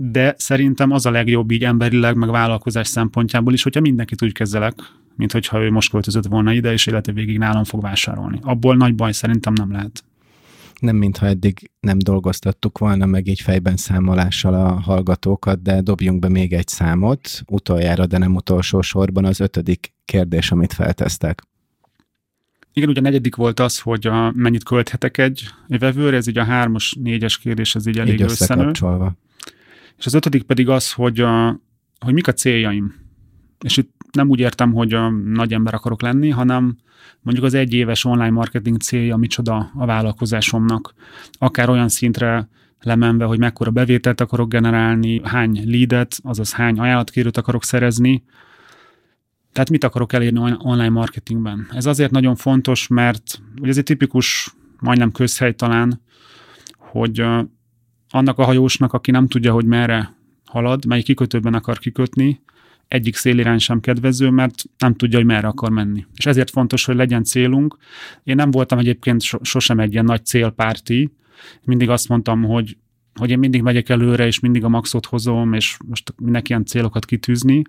[0.00, 4.74] de szerintem az a legjobb így emberileg, meg vállalkozás szempontjából is, hogyha mindenkit úgy kezelek,
[5.16, 8.38] mint hogyha ő most költözött volna ide, és élete végig nálam fog vásárolni.
[8.42, 10.04] Abból nagy baj szerintem nem lehet.
[10.80, 16.28] Nem, mintha eddig nem dolgoztattuk volna meg így fejben számolással a hallgatókat, de dobjunk be
[16.28, 21.42] még egy számot, utoljára, de nem utolsó sorban az ötödik kérdés, amit feltesztek.
[22.72, 26.44] Igen, ugye a negyedik volt az, hogy a, mennyit költhetek egy vevőre, ez így a
[26.44, 28.70] hármas, négyes kérdés, ez így elég így összenő.
[29.98, 31.24] És az ötödik pedig az, hogy,
[31.98, 32.94] hogy mik a céljaim.
[33.60, 36.76] És itt nem úgy értem, hogy a nagy ember akarok lenni, hanem
[37.20, 40.94] mondjuk az egy éves online marketing célja micsoda a vállalkozásomnak.
[41.32, 42.48] Akár olyan szintre
[42.80, 48.24] lemenve, hogy mekkora bevételt akarok generálni, hány leadet, azaz hány ajánlatkérőt akarok szerezni,
[49.52, 51.68] tehát mit akarok elérni online marketingben?
[51.70, 56.00] Ez azért nagyon fontos, mert ugye ez egy tipikus, majdnem közhely talán,
[56.78, 57.24] hogy
[58.10, 62.40] annak a hajósnak, aki nem tudja, hogy merre halad, mely kikötőben akar kikötni,
[62.88, 66.06] egyik szélirány sem kedvező, mert nem tudja, hogy merre akar menni.
[66.16, 67.76] És ezért fontos, hogy legyen célunk.
[68.24, 71.12] Én nem voltam egyébként sosem egy ilyen nagy célpárti,
[71.64, 72.76] mindig azt mondtam, hogy
[73.14, 77.04] hogy én mindig megyek előre, és mindig a maxot hozom, és most mindenki ilyen célokat
[77.04, 77.62] kitűzni,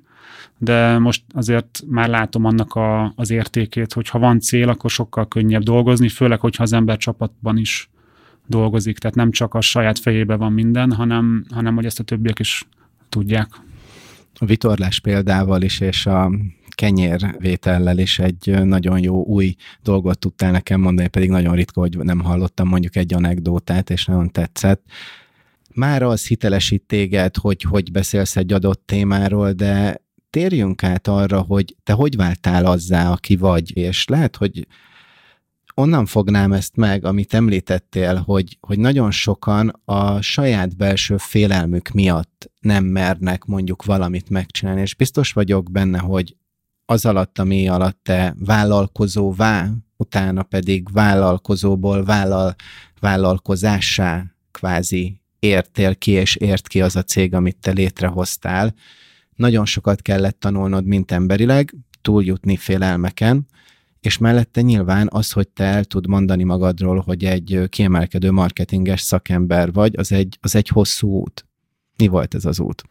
[0.58, 5.28] de most azért már látom annak a, az értékét, hogy ha van cél, akkor sokkal
[5.28, 7.89] könnyebb dolgozni, főleg, hogyha az ember csapatban is
[8.49, 12.39] dolgozik, tehát nem csak a saját fejébe van minden, hanem, hanem hogy ezt a többiek
[12.39, 12.67] is
[13.09, 13.47] tudják.
[14.39, 16.31] A vitorlás példával is, és a
[16.69, 22.19] kenyérvétellel is egy nagyon jó új dolgot tudtál nekem mondani, pedig nagyon ritka, hogy nem
[22.19, 24.81] hallottam mondjuk egy anekdótát, és nagyon tetszett
[25.73, 31.75] már az hitelesít téged, hogy hogy beszélsz egy adott témáról, de térjünk át arra, hogy
[31.83, 34.67] te hogy váltál azzá, aki vagy, és lehet, hogy
[35.80, 42.52] onnan fognám ezt meg, amit említettél, hogy, hogy nagyon sokan a saját belső félelmük miatt
[42.60, 46.36] nem mernek mondjuk valamit megcsinálni, és biztos vagyok benne, hogy
[46.86, 52.56] az alatt, ami alatt te vállalkozóvá, utána pedig vállalkozóból vállal,
[53.00, 58.74] vállalkozássá kvázi értél ki, és ért ki az a cég, amit te létrehoztál.
[59.36, 63.48] Nagyon sokat kellett tanulnod, mint emberileg, túljutni félelmeken,
[63.99, 69.71] és mellette nyilván az, hogy te el tud mondani magadról, hogy egy kiemelkedő marketinges szakember
[69.71, 71.45] vagy, az egy, az egy hosszú út.
[71.97, 72.83] Mi volt ez az út?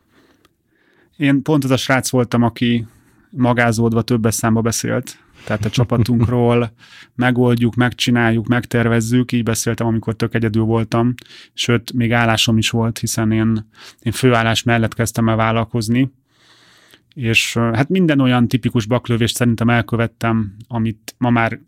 [1.16, 2.86] Én pont az a srác voltam, aki
[3.30, 6.72] magázódva többes számba beszélt tehát a csapatunkról
[7.14, 11.14] megoldjuk, megcsináljuk, megtervezzük, így beszéltem, amikor tök egyedül voltam,
[11.54, 13.68] sőt, még állásom is volt, hiszen én,
[14.00, 16.12] én főállás mellett kezdtem el vállalkozni,
[17.14, 21.60] és hát minden olyan tipikus baklövést szerintem elkövettem, amit ma már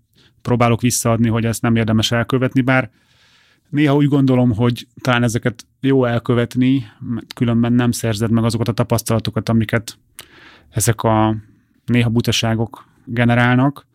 [0.43, 2.91] próbálok visszaadni, hogy ezt nem érdemes elkövetni, bár
[3.69, 8.73] néha úgy gondolom, hogy talán ezeket jó elkövetni, mert különben nem szerzed meg azokat a
[8.73, 9.99] tapasztalatokat, amiket
[10.71, 11.37] ezek a
[11.85, 13.87] néha butaságok generálnak,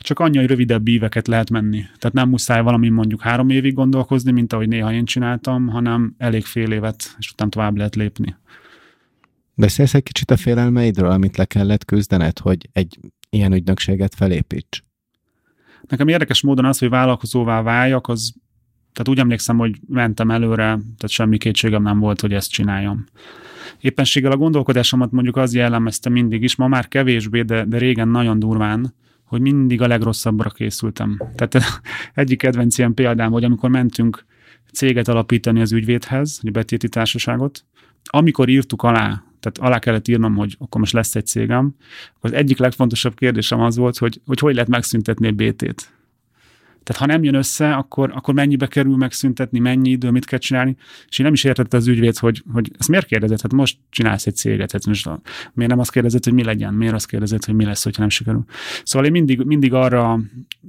[0.00, 1.78] csak annyi, hogy rövidebb éveket lehet menni.
[1.78, 6.44] Tehát nem muszáj valami mondjuk három évig gondolkozni, mint ahogy néha én csináltam, hanem elég
[6.44, 8.36] fél évet, és utána tovább lehet lépni.
[9.58, 12.98] Beszélsz egy kicsit a félelmeidről, amit le kellett küzdened, hogy egy
[13.30, 14.82] ilyen ügynökséget felépíts?
[15.88, 18.34] Nekem érdekes módon az, hogy vállalkozóvá váljak, az,
[18.92, 23.04] tehát úgy emlékszem, hogy mentem előre, tehát semmi kétségem nem volt, hogy ezt csináljam.
[23.80, 28.38] Éppenséggel a gondolkodásomat mondjuk az jellemezte mindig is, ma már kevésbé, de, de régen nagyon
[28.38, 31.18] durván, hogy mindig a legrosszabbra készültem.
[31.34, 31.58] Tehát
[32.14, 34.24] egyik kedvenc ilyen példám, hogy amikor mentünk
[34.72, 37.64] céget alapítani az ügyvédhez, egy betéti társaságot,
[38.04, 41.74] amikor írtuk alá, tehát alá kellett írnom, hogy akkor most lesz egy cégem,
[42.20, 45.94] az egyik legfontosabb kérdésem az volt, hogy hogy, hogy lehet megszüntetni egy BT-t.
[46.86, 50.76] Tehát ha nem jön össze, akkor, akkor mennyibe kerül megszüntetni, mennyi idő, mit kell csinálni.
[51.08, 53.40] És én nem is értette az ügyvéd, hogy, hogy ezt miért kérdezett?
[53.40, 55.08] Hát most csinálsz egy céget, hát most
[55.52, 58.10] miért nem azt kérdezett, hogy mi legyen, miért azt kérdezett, hogy mi lesz, hogyha nem
[58.10, 58.44] sikerül.
[58.84, 60.20] Szóval én mindig, mindig arra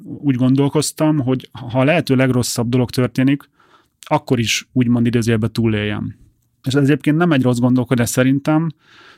[0.04, 3.50] úgy gondolkoztam, hogy ha a lehető legrosszabb dolog történik,
[4.00, 6.16] akkor is úgymond idézőjelben túléljem.
[6.68, 8.70] És ez egyébként nem egy rossz gondolkodás szerintem,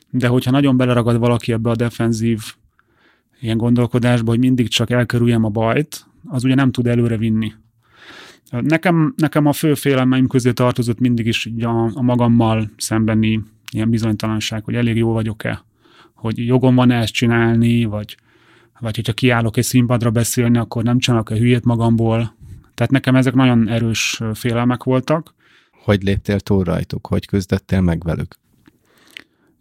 [0.10, 2.40] de hogyha nagyon beleragad valaki ebbe a defenzív
[3.40, 7.54] ilyen gondolkodásba, hogy mindig csak elkerüljem a bajt, az ugye nem tud előre vinni.
[8.50, 14.64] Nekem, nekem a fő félelmeim közé tartozott mindig is a, a magammal szembeni ilyen bizonytalanság,
[14.64, 15.64] hogy elég jó vagyok-e,
[16.14, 18.18] hogy jogom van ezt csinálni, vagy,
[18.80, 22.36] vagy hogyha kiállok egy színpadra beszélni, akkor nem csinálok-e hülyét magamból.
[22.74, 25.34] Tehát nekem ezek nagyon erős félelmek voltak.
[25.90, 27.08] Hogy léptél túl rajtuk?
[27.08, 28.36] Hogy küzdöttél meg velük?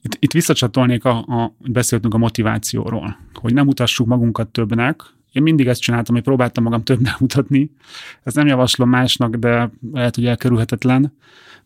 [0.03, 5.67] Itt, itt visszacsatolnék, a, a, beszéltünk a motivációról, hogy nem mutassuk magunkat többnek, én mindig
[5.67, 7.71] ezt csináltam, hogy próbáltam magam többnek mutatni.
[8.23, 11.13] Ez nem javaslom másnak, de lehet, hogy elkerülhetetlen.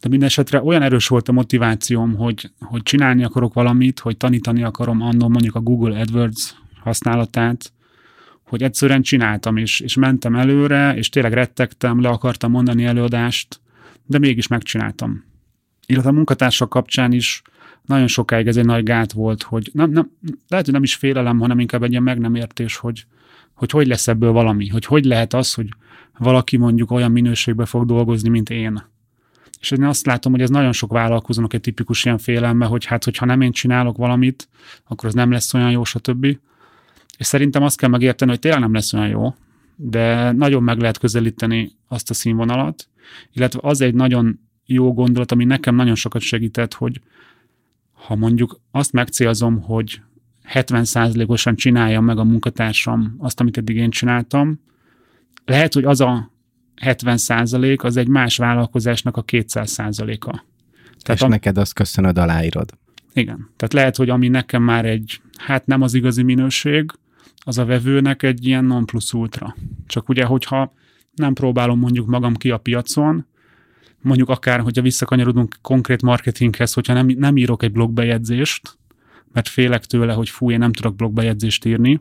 [0.00, 4.62] De minden esetre olyan erős volt a motivációm, hogy, hogy csinálni akarok valamit, hogy tanítani
[4.62, 7.72] akarom annól mondjuk a Google AdWords használatát,
[8.42, 13.60] hogy egyszerűen csináltam, és, és mentem előre, és tényleg rettegtem, le akartam mondani előadást,
[14.06, 15.24] de mégis megcsináltam.
[15.86, 17.42] Illetve a munkatársak kapcsán is
[17.84, 20.10] nagyon sokáig ez egy nagy gát volt, hogy nem, nem,
[20.48, 23.06] lehet, hogy nem is félelem, hanem inkább egy ilyen meg nem értés, hogy,
[23.54, 25.68] hogy hogy lesz ebből valami, hogy hogy lehet az, hogy
[26.18, 28.82] valaki mondjuk olyan minőségben fog dolgozni, mint én.
[29.60, 33.04] És én azt látom, hogy ez nagyon sok vállalkozónak egy tipikus ilyen félelme, hogy hát,
[33.04, 34.48] hogyha nem én csinálok valamit,
[34.88, 36.26] akkor az nem lesz olyan jó, stb.
[37.18, 39.34] És szerintem azt kell megérteni, hogy tényleg nem lesz olyan jó,
[39.76, 42.88] de nagyon meg lehet közelíteni azt a színvonalat,
[43.32, 47.00] illetve az egy nagyon jó gondolat, ami nekem nagyon sokat segített, hogy
[47.92, 50.00] ha mondjuk azt megcélzom, hogy
[50.52, 54.60] 70%-osan csináljam meg a munkatársam azt, amit eddig én csináltam.
[55.44, 56.30] Lehet, hogy az a
[56.82, 60.44] 70% az egy más vállalkozásnak a 200%-a.
[61.02, 62.70] Tehát És am- neked azt köszönöd, aláírod.
[63.12, 63.50] Igen.
[63.56, 66.90] Tehát lehet, hogy ami nekem már egy, hát nem az igazi minőség,
[67.44, 69.56] az a vevőnek egy ilyen non plus ultra.
[69.86, 70.72] Csak ugye, hogyha
[71.14, 73.26] nem próbálom mondjuk magam ki a piacon,
[74.00, 78.78] mondjuk akár, hogyha visszakanyarodunk konkrét marketinghez, hogyha nem, nem írok egy blogbejegyzést,
[79.32, 82.00] mert félek tőle, hogy fú, én nem tudok blogbejegyzést írni,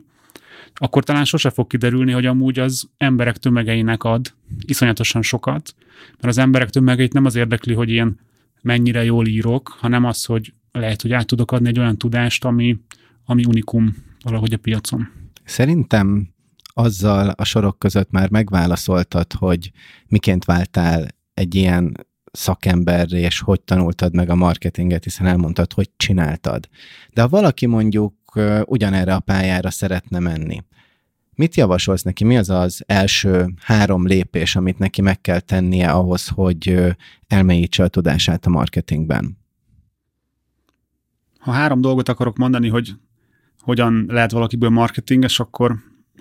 [0.74, 4.34] akkor talán sose fog kiderülni, hogy amúgy az emberek tömegeinek ad
[4.66, 5.74] iszonyatosan sokat,
[6.10, 8.20] mert az emberek tömegeit nem az érdekli, hogy én
[8.62, 12.78] mennyire jól írok, hanem az, hogy lehet, hogy át tudok adni egy olyan tudást, ami,
[13.24, 15.08] ami unikum valahogy a piacon.
[15.44, 16.28] Szerintem
[16.74, 19.70] azzal a sorok között már megválaszoltad, hogy
[20.08, 26.68] miként váltál egy ilyen szakemberre, és hogy tanultad meg a marketinget, hiszen elmondtad, hogy csináltad.
[27.12, 28.14] De ha valaki mondjuk
[28.64, 30.62] ugyanerre a pályára szeretne menni,
[31.34, 32.24] mit javasolsz neki?
[32.24, 36.94] Mi az az első három lépés, amit neki meg kell tennie ahhoz, hogy
[37.26, 39.38] elmélyítse a tudását a marketingben?
[41.38, 42.94] Ha három dolgot akarok mondani, hogy
[43.58, 45.76] hogyan lehet valakiből marketinges, akkor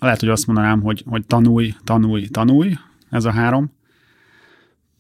[0.06, 2.74] lehet, hogy azt mondanám, hogy, hogy tanulj, tanulj, tanulj,
[3.10, 3.80] ez a három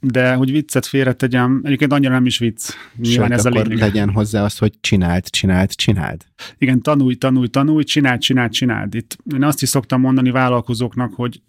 [0.03, 2.69] de hogy viccet félretegyem, egyébként annyira nem is vicc.
[2.95, 3.77] Nyilván Sőt, ez akkor a lényeg.
[3.77, 6.25] legyen hozzá az, hogy csináld, csináld, csináld.
[6.57, 8.95] Igen, tanulj, tanulj, tanulj, csináld, csináld, csináld.
[8.95, 11.41] Itt én azt is szoktam mondani vállalkozóknak, hogy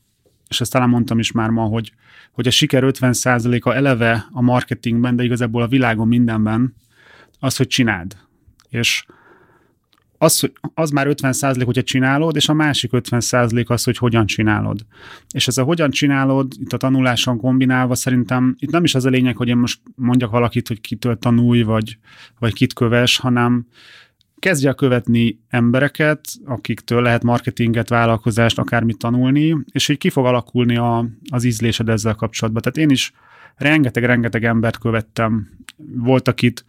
[0.49, 1.93] és ezt talán mondtam is már ma, hogy,
[2.33, 6.75] hogy a siker 50%-a eleve a marketingben, de igazából a világon mindenben,
[7.38, 8.17] az, hogy csináld.
[8.69, 9.05] És
[10.23, 13.97] az, hogy az már 50 százalék, hogyha csinálod, és a másik 50 százalék az, hogy
[13.97, 14.81] hogyan csinálod.
[15.35, 19.09] És ez a hogyan csinálod, itt a tanuláson kombinálva szerintem itt nem is az a
[19.09, 21.99] lényeg, hogy én most mondjak valakit, hogy kitől tanulj, vagy,
[22.39, 23.67] vagy kit köves, hanem
[24.39, 30.77] kezdje el követni embereket, akiktől lehet marketinget, vállalkozást, akármit tanulni, és így ki fog alakulni
[30.77, 32.63] a, az ízlésed ezzel kapcsolatban.
[32.63, 33.13] Tehát én is
[33.57, 35.51] rengeteg-rengeteg embert követtem.
[35.95, 36.65] Voltak itt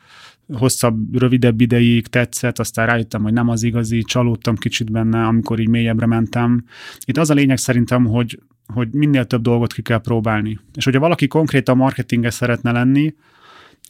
[0.54, 5.68] hosszabb, rövidebb ideig tetszett, aztán rájöttem, hogy nem az igazi, csalódtam kicsit benne, amikor így
[5.68, 6.66] mélyebbre mentem.
[7.06, 8.40] Itt az a lényeg szerintem, hogy,
[8.74, 10.60] hogy minél több dolgot ki kell próbálni.
[10.76, 13.14] És hogyha valaki konkrétan marketinges szeretne lenni,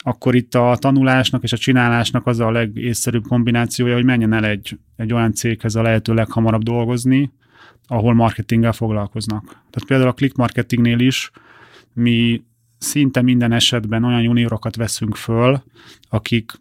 [0.05, 4.77] akkor itt a tanulásnak és a csinálásnak az a legészszerűbb kombinációja, hogy menjen el egy,
[4.95, 7.31] egy olyan céghez a lehető leghamarabb dolgozni,
[7.87, 9.43] ahol marketinggel foglalkoznak.
[9.45, 11.31] Tehát például a click marketingnél is
[11.93, 12.43] mi
[12.83, 15.63] szinte minden esetben olyan juniorokat veszünk föl,
[16.09, 16.51] akik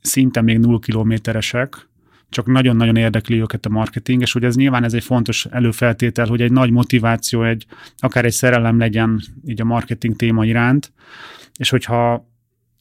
[0.00, 1.88] szinte még null kilométeresek,
[2.28, 6.40] csak nagyon-nagyon érdekli őket a marketing, és ugye ez nyilván ez egy fontos előfeltétel, hogy
[6.40, 7.66] egy nagy motiváció, egy,
[7.98, 10.92] akár egy szerelem legyen így a marketing téma iránt,
[11.56, 12.28] és hogyha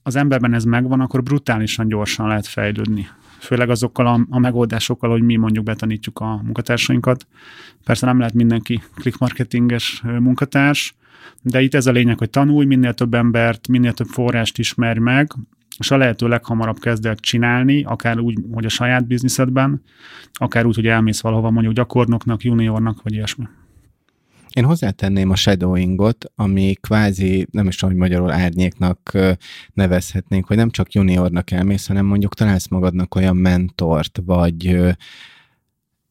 [0.04, 3.08] az emberben ez megvan, akkor brutálisan gyorsan lehet fejlődni.
[3.40, 7.28] Főleg azokkal a, a megoldásokkal, hogy mi mondjuk betanítjuk a munkatársainkat.
[7.84, 10.96] Persze nem lehet mindenki click marketinges munkatárs,
[11.42, 15.32] de itt ez a lényeg, hogy tanulj, minél több embert, minél több forrást ismerj meg,
[15.78, 19.82] és a lehető leghamarabb kezd el csinálni, akár úgy, hogy a saját bizniszedben,
[20.34, 23.46] akár úgy, hogy elmész valahova mondjuk gyakornoknak, juniornak, vagy ilyesmi.
[24.54, 29.18] Én hozzátenném a shadowingot, ami kvázi, nem is tudom, hogy magyarul árnyéknak
[29.74, 34.78] nevezhetnénk, hogy nem csak juniornak elmész, hanem mondjuk találsz magadnak olyan mentort, vagy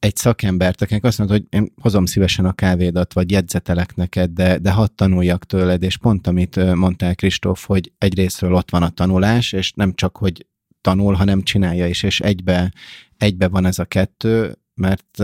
[0.01, 4.59] egy szakembert, akinek azt mondod, hogy én hozom szívesen a kávédat, vagy jegyzetelek neked, de,
[4.59, 9.53] de hadd tanuljak tőled, és pont amit mondtál Kristóf, hogy egyrésztről ott van a tanulás,
[9.53, 10.47] és nem csak, hogy
[10.81, 12.73] tanul, hanem csinálja is, és egybe,
[13.17, 15.23] egybe van ez a kettő, mert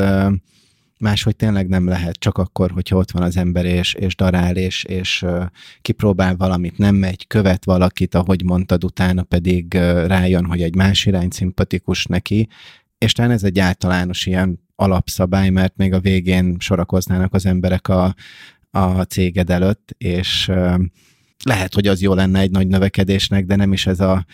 [0.98, 4.84] máshogy tényleg nem lehet, csak akkor, hogyha ott van az ember, és, és darál, és,
[4.84, 5.24] és
[5.82, 9.74] kipróbál valamit, nem megy, követ valakit, ahogy mondtad, utána pedig
[10.06, 12.48] rájön, hogy egy más irány szimpatikus neki,
[12.98, 18.14] és talán ez egy általános ilyen alapszabály, mert még a végén sorakoznának az emberek a,
[18.70, 20.50] a céged előtt, és
[21.44, 24.26] lehet, hogy az jó lenne egy nagy növekedésnek, de nem is ez a,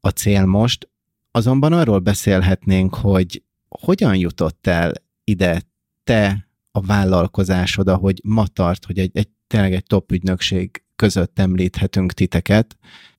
[0.00, 0.88] a cél most.
[1.30, 4.92] Azonban arról beszélhetnénk, hogy hogyan jutott el
[5.24, 5.62] ide
[6.04, 12.12] te a vállalkozásod, ahogy ma tart, hogy egy, egy tényleg egy top ügynökség között említhetünk
[12.12, 12.76] titeket,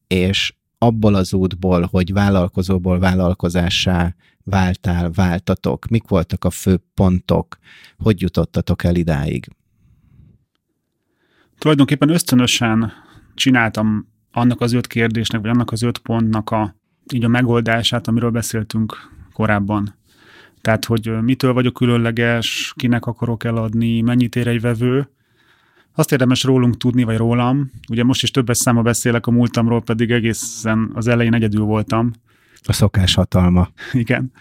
[0.07, 5.87] és abból az útból, hogy vállalkozóból vállalkozássá váltál, váltatok?
[5.87, 7.57] Mik voltak a fő pontok?
[7.97, 9.47] Hogy jutottatok el idáig?
[11.57, 12.91] Tulajdonképpen ösztönösen
[13.33, 16.75] csináltam annak az öt kérdésnek, vagy annak az öt pontnak a,
[17.13, 18.95] így a megoldását, amiről beszéltünk
[19.33, 19.95] korábban.
[20.61, 25.09] Tehát, hogy mitől vagyok különleges, kinek akarok eladni, mennyit ér egy vevő.
[25.95, 27.71] Azt érdemes rólunk tudni, vagy rólam.
[27.89, 32.11] Ugye most is többes száma beszélek a múltamról, pedig egészen az elején egyedül voltam.
[32.63, 33.69] A szokás hatalma.
[33.91, 34.31] Igen.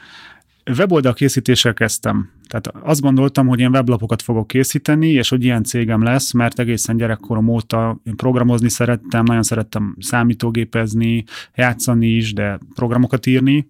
[0.79, 2.31] Weboldal készítéssel kezdtem.
[2.49, 6.97] Tehát azt gondoltam, hogy én weblapokat fogok készíteni, és hogy ilyen cégem lesz, mert egészen
[6.97, 13.69] gyerekkorom óta én programozni szerettem, nagyon szerettem számítógépezni, játszani is, de programokat írni.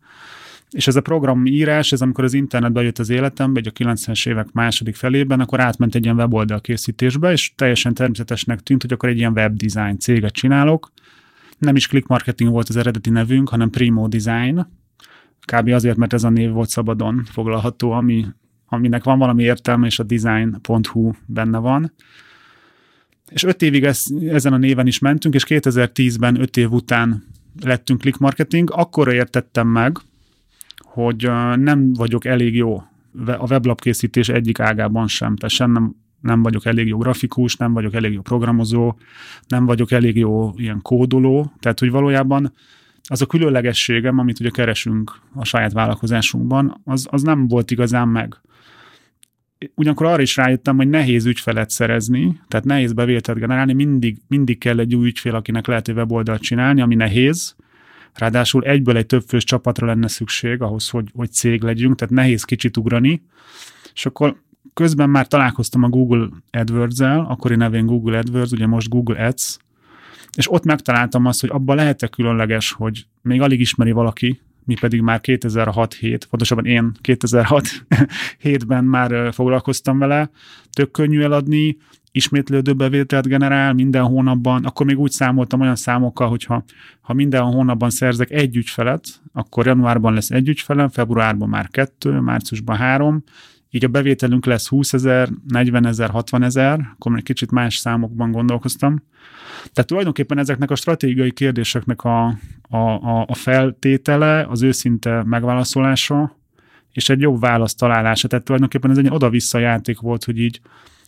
[0.71, 4.53] És ez a programírás, ez amikor az internet bejött az életembe, egy a 90-es évek
[4.53, 9.19] második felében, akkor átment egy ilyen weboldal készítésbe, és teljesen természetesnek tűnt, hogy akkor egy
[9.19, 10.93] ilyen webdesign céget csinálok.
[11.63, 14.67] Nem is click marketing volt az eredeti nevünk, hanem Primo Design.
[15.53, 15.69] Kb.
[15.69, 18.27] azért, mert ez a név volt szabadon foglalható, ami,
[18.67, 21.93] aminek van valami értelme, és a design.hu benne van.
[23.31, 27.25] És öt évig ez, ezen a néven is mentünk, és 2010-ben, öt év után
[27.61, 29.99] lettünk click marketing, akkor értettem meg,
[30.77, 32.83] hogy nem vagyok elég jó
[33.27, 37.73] a weblap készítés egyik ágában sem, tehát sem nem, nem vagyok elég jó grafikus, nem
[37.73, 38.95] vagyok elég jó programozó,
[39.49, 42.53] nem vagyok elég jó ilyen kódoló, tehát hogy valójában
[43.09, 48.41] az a különlegességem, amit ugye keresünk a saját vállalkozásunkban, az, az nem volt igazán meg.
[49.75, 54.79] Ugyanakkor arra is rájöttem, hogy nehéz ügyfelet szerezni, tehát nehéz bevételt generálni, mindig, mindig kell
[54.79, 57.57] egy új ügyfél, akinek lehet egy weboldalt csinálni, ami nehéz,
[58.15, 62.77] Ráadásul egyből egy többfős csapatra lenne szükség ahhoz, hogy, hogy cég legyünk, tehát nehéz kicsit
[62.77, 63.23] ugrani.
[63.95, 64.43] És akkor
[64.75, 69.57] közben már találkoztam a Google AdWords-el, akkori nevén Google AdWords, ugye most Google Ads,
[70.37, 75.01] és ott megtaláltam azt, hogy abban lehet-e különleges, hogy még alig ismeri valaki, mi pedig
[75.01, 80.31] már 2006-7, pontosabban én 2006-7-ben már foglalkoztam vele,
[80.73, 81.77] tök könnyű eladni,
[82.11, 86.65] ismétlődő bevételt generál minden hónapban, akkor még úgy számoltam olyan számokkal, hogy ha,
[87.01, 92.77] ha minden hónapban szerzek egy ügyfelet, akkor januárban lesz egy ügyfelem, februárban már kettő, márciusban
[92.77, 93.23] három,
[93.75, 98.31] így a bevételünk lesz 20 ezer, 40 ezer, 60 ezer, akkor egy kicsit más számokban
[98.31, 99.03] gondolkoztam.
[99.73, 102.27] Tehát tulajdonképpen ezeknek a stratégiai kérdéseknek a,
[102.69, 106.37] a, a, a feltétele, az őszinte megválaszolása,
[106.93, 108.29] és egy jobb választ találása.
[108.29, 110.61] Tehát tulajdonképpen ez egy oda-vissza játék volt, hogy így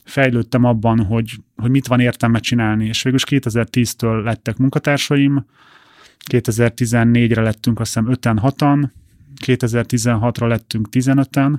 [0.04, 5.46] fejlődtem abban, hogy, hogy mit van értelme csinálni, és végül 2010-től lettek munkatársaim,
[6.30, 8.88] 2014-re lettünk azt hiszem 5-en, 6-an,
[9.46, 11.54] 2016-ra lettünk 15-en,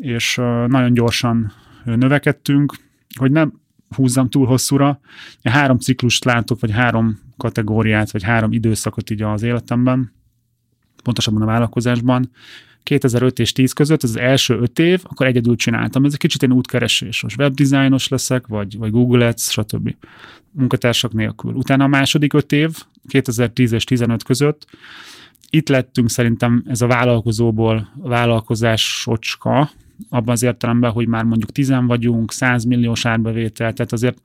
[0.00, 0.34] és
[0.66, 1.52] nagyon gyorsan
[1.84, 2.74] növekedtünk,
[3.18, 3.52] hogy nem
[3.94, 5.00] húzzam túl hosszúra.
[5.42, 10.12] Három ciklust látok, vagy három kategóriát, vagy három időszakot így az életemben,
[11.02, 12.30] pontosabban a vállalkozásban.
[12.82, 16.04] 2005 és 10 között, ez az első öt év, akkor egyedül csináltam.
[16.04, 17.22] Ez egy kicsit én útkeresés.
[17.22, 19.94] Most webdesignos leszek, vagy, vagy Google Ads, stb.
[20.50, 21.52] Munkatársak nélkül.
[21.52, 22.76] Utána a második öt év,
[23.06, 24.66] 2010 és 15 között,
[25.50, 29.70] itt lettünk szerintem ez a vállalkozóból vállalkozásocska,
[30.08, 34.20] abban az értelemben, hogy már mondjuk tizen vagyunk, 100 milliós árbevétel, tehát azért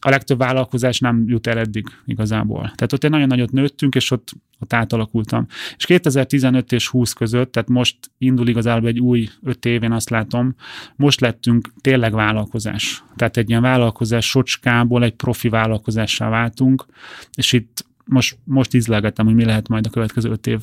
[0.00, 2.60] a legtöbb vállalkozás nem jut el eddig igazából.
[2.60, 5.46] Tehát ott egy nagyon nagyot nőttünk, és ott, ott átalakultam.
[5.76, 10.54] És 2015 és 20 között, tehát most indul igazából egy új öt évén azt látom,
[10.96, 13.04] most lettünk tényleg vállalkozás.
[13.16, 16.86] Tehát egy ilyen vállalkozás socskából egy profi vállalkozássá váltunk,
[17.34, 20.60] és itt most, most ízlelgetem, hogy mi lehet majd a következő öt év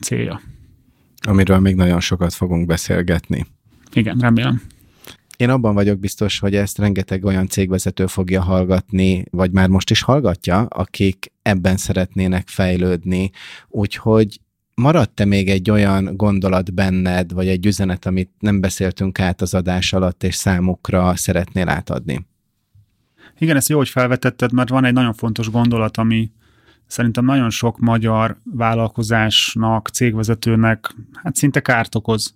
[0.00, 0.40] célja.
[1.26, 3.46] Amiről még nagyon sokat fogunk beszélgetni.
[3.92, 4.62] Igen, remélem.
[5.36, 10.02] Én abban vagyok biztos, hogy ezt rengeteg olyan cégvezető fogja hallgatni, vagy már most is
[10.02, 13.30] hallgatja, akik ebben szeretnének fejlődni.
[13.68, 14.40] Úgyhogy
[14.74, 19.92] maradt-e még egy olyan gondolat benned, vagy egy üzenet, amit nem beszéltünk át az adás
[19.92, 22.26] alatt, és számukra szeretnél átadni?
[23.38, 26.30] Igen, ezt jó, hogy felvetetted, mert van egy nagyon fontos gondolat, ami
[26.86, 32.34] szerintem nagyon sok magyar vállalkozásnak, cégvezetőnek hát szinte kárt okoz.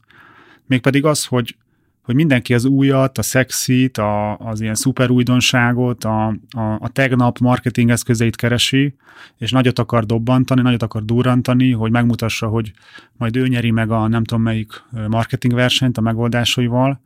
[0.71, 1.57] Mégpedig az, hogy
[2.03, 7.39] hogy mindenki az újat, a szexit, a, az ilyen szuper újdonságot, a, a, a tegnap
[7.39, 8.95] marketing eszközeit keresi,
[9.39, 12.73] és nagyot akar dobbantani, nagyot akar durrantani, hogy megmutassa, hogy
[13.17, 17.01] majd ő nyeri meg a nem tudom melyik marketing versenyt a megoldásaival.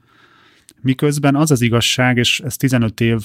[0.81, 3.21] Miközben az az igazság, és ez 15 év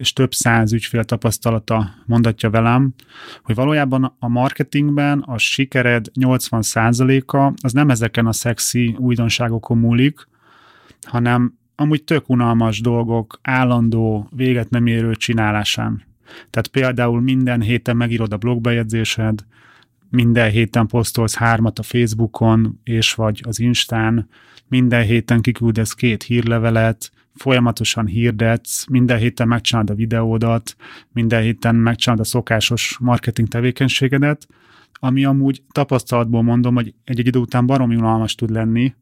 [0.00, 2.94] és több száz ügyfél tapasztalata mondatja velem,
[3.42, 10.28] hogy valójában a marketingben a sikered 80%-a az nem ezeken a szexi újdonságokon múlik,
[11.02, 16.02] hanem amúgy tök unalmas dolgok állandó, véget nem érő csinálásán.
[16.50, 19.44] Tehát például minden héten megírod a blogbejegyzésed,
[20.10, 24.28] minden héten posztolsz hármat a Facebookon, és vagy az Instán,
[24.68, 30.76] minden héten kiküldesz két hírlevelet, folyamatosan hirdetsz, minden héten megcsinálod a videódat,
[31.12, 34.46] minden héten megcsinálod a szokásos marketing tevékenységedet,
[34.92, 38.94] ami amúgy tapasztalatból mondom, hogy egy-egy idő után baromi unalmas tud lenni,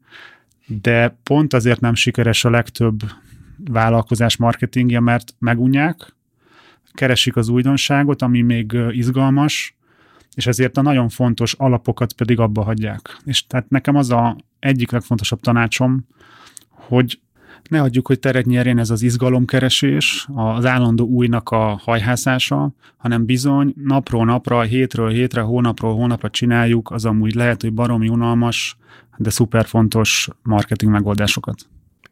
[0.67, 2.99] de pont azért nem sikeres a legtöbb
[3.65, 6.17] vállalkozás marketingje, mert megunják,
[6.93, 9.77] keresik az újdonságot, ami még izgalmas,
[10.35, 13.17] és ezért a nagyon fontos alapokat pedig abba hagyják.
[13.25, 16.07] És tehát nekem az a egyik legfontosabb tanácsom,
[16.69, 17.21] hogy
[17.71, 23.75] Ne adjuk, hogy teret nyerjen ez az izgalomkeresés, az állandó újnak a hajhászása, hanem bizony
[23.85, 28.77] napról napra, hétről hétre, hónapról hónapra csináljuk, az amúgy lehet, hogy baromi unalmas,
[29.17, 31.67] de szuper fontos marketing megoldásokat.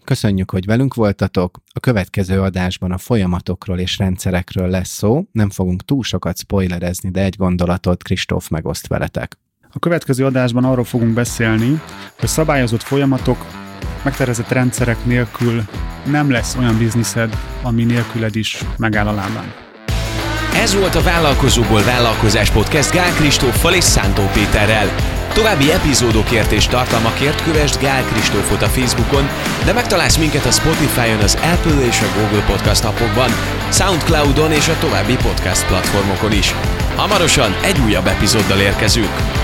[0.04, 1.62] Köszönjük, hogy velünk voltatok.
[1.72, 5.24] A következő adásban a folyamatokról és rendszerekről lesz szó.
[5.32, 9.38] Nem fogunk túl sokat spoilerezni, de egy gondolatot Kristóf megoszt veletek.
[9.72, 11.80] A következő adásban arról fogunk beszélni,
[12.18, 13.65] hogy szabályozott folyamatok,
[14.06, 15.62] megtervezett rendszerek nélkül
[16.04, 19.52] nem lesz olyan bizniszed, ami nélküled is megáll a lábán.
[20.54, 24.88] Ez volt a Vállalkozóból Vállalkozás Podcast Gál Kristóffal és Szántó Péterrel.
[25.34, 29.28] További epizódokért és tartalmakért kövesd Gál Kristófot a Facebookon,
[29.64, 33.30] de megtalálsz minket a Spotify-on, az Apple és a Google Podcast appokban,
[33.72, 36.54] Soundcloud-on és a további podcast platformokon is.
[36.96, 39.35] Hamarosan egy újabb epizóddal érkezünk.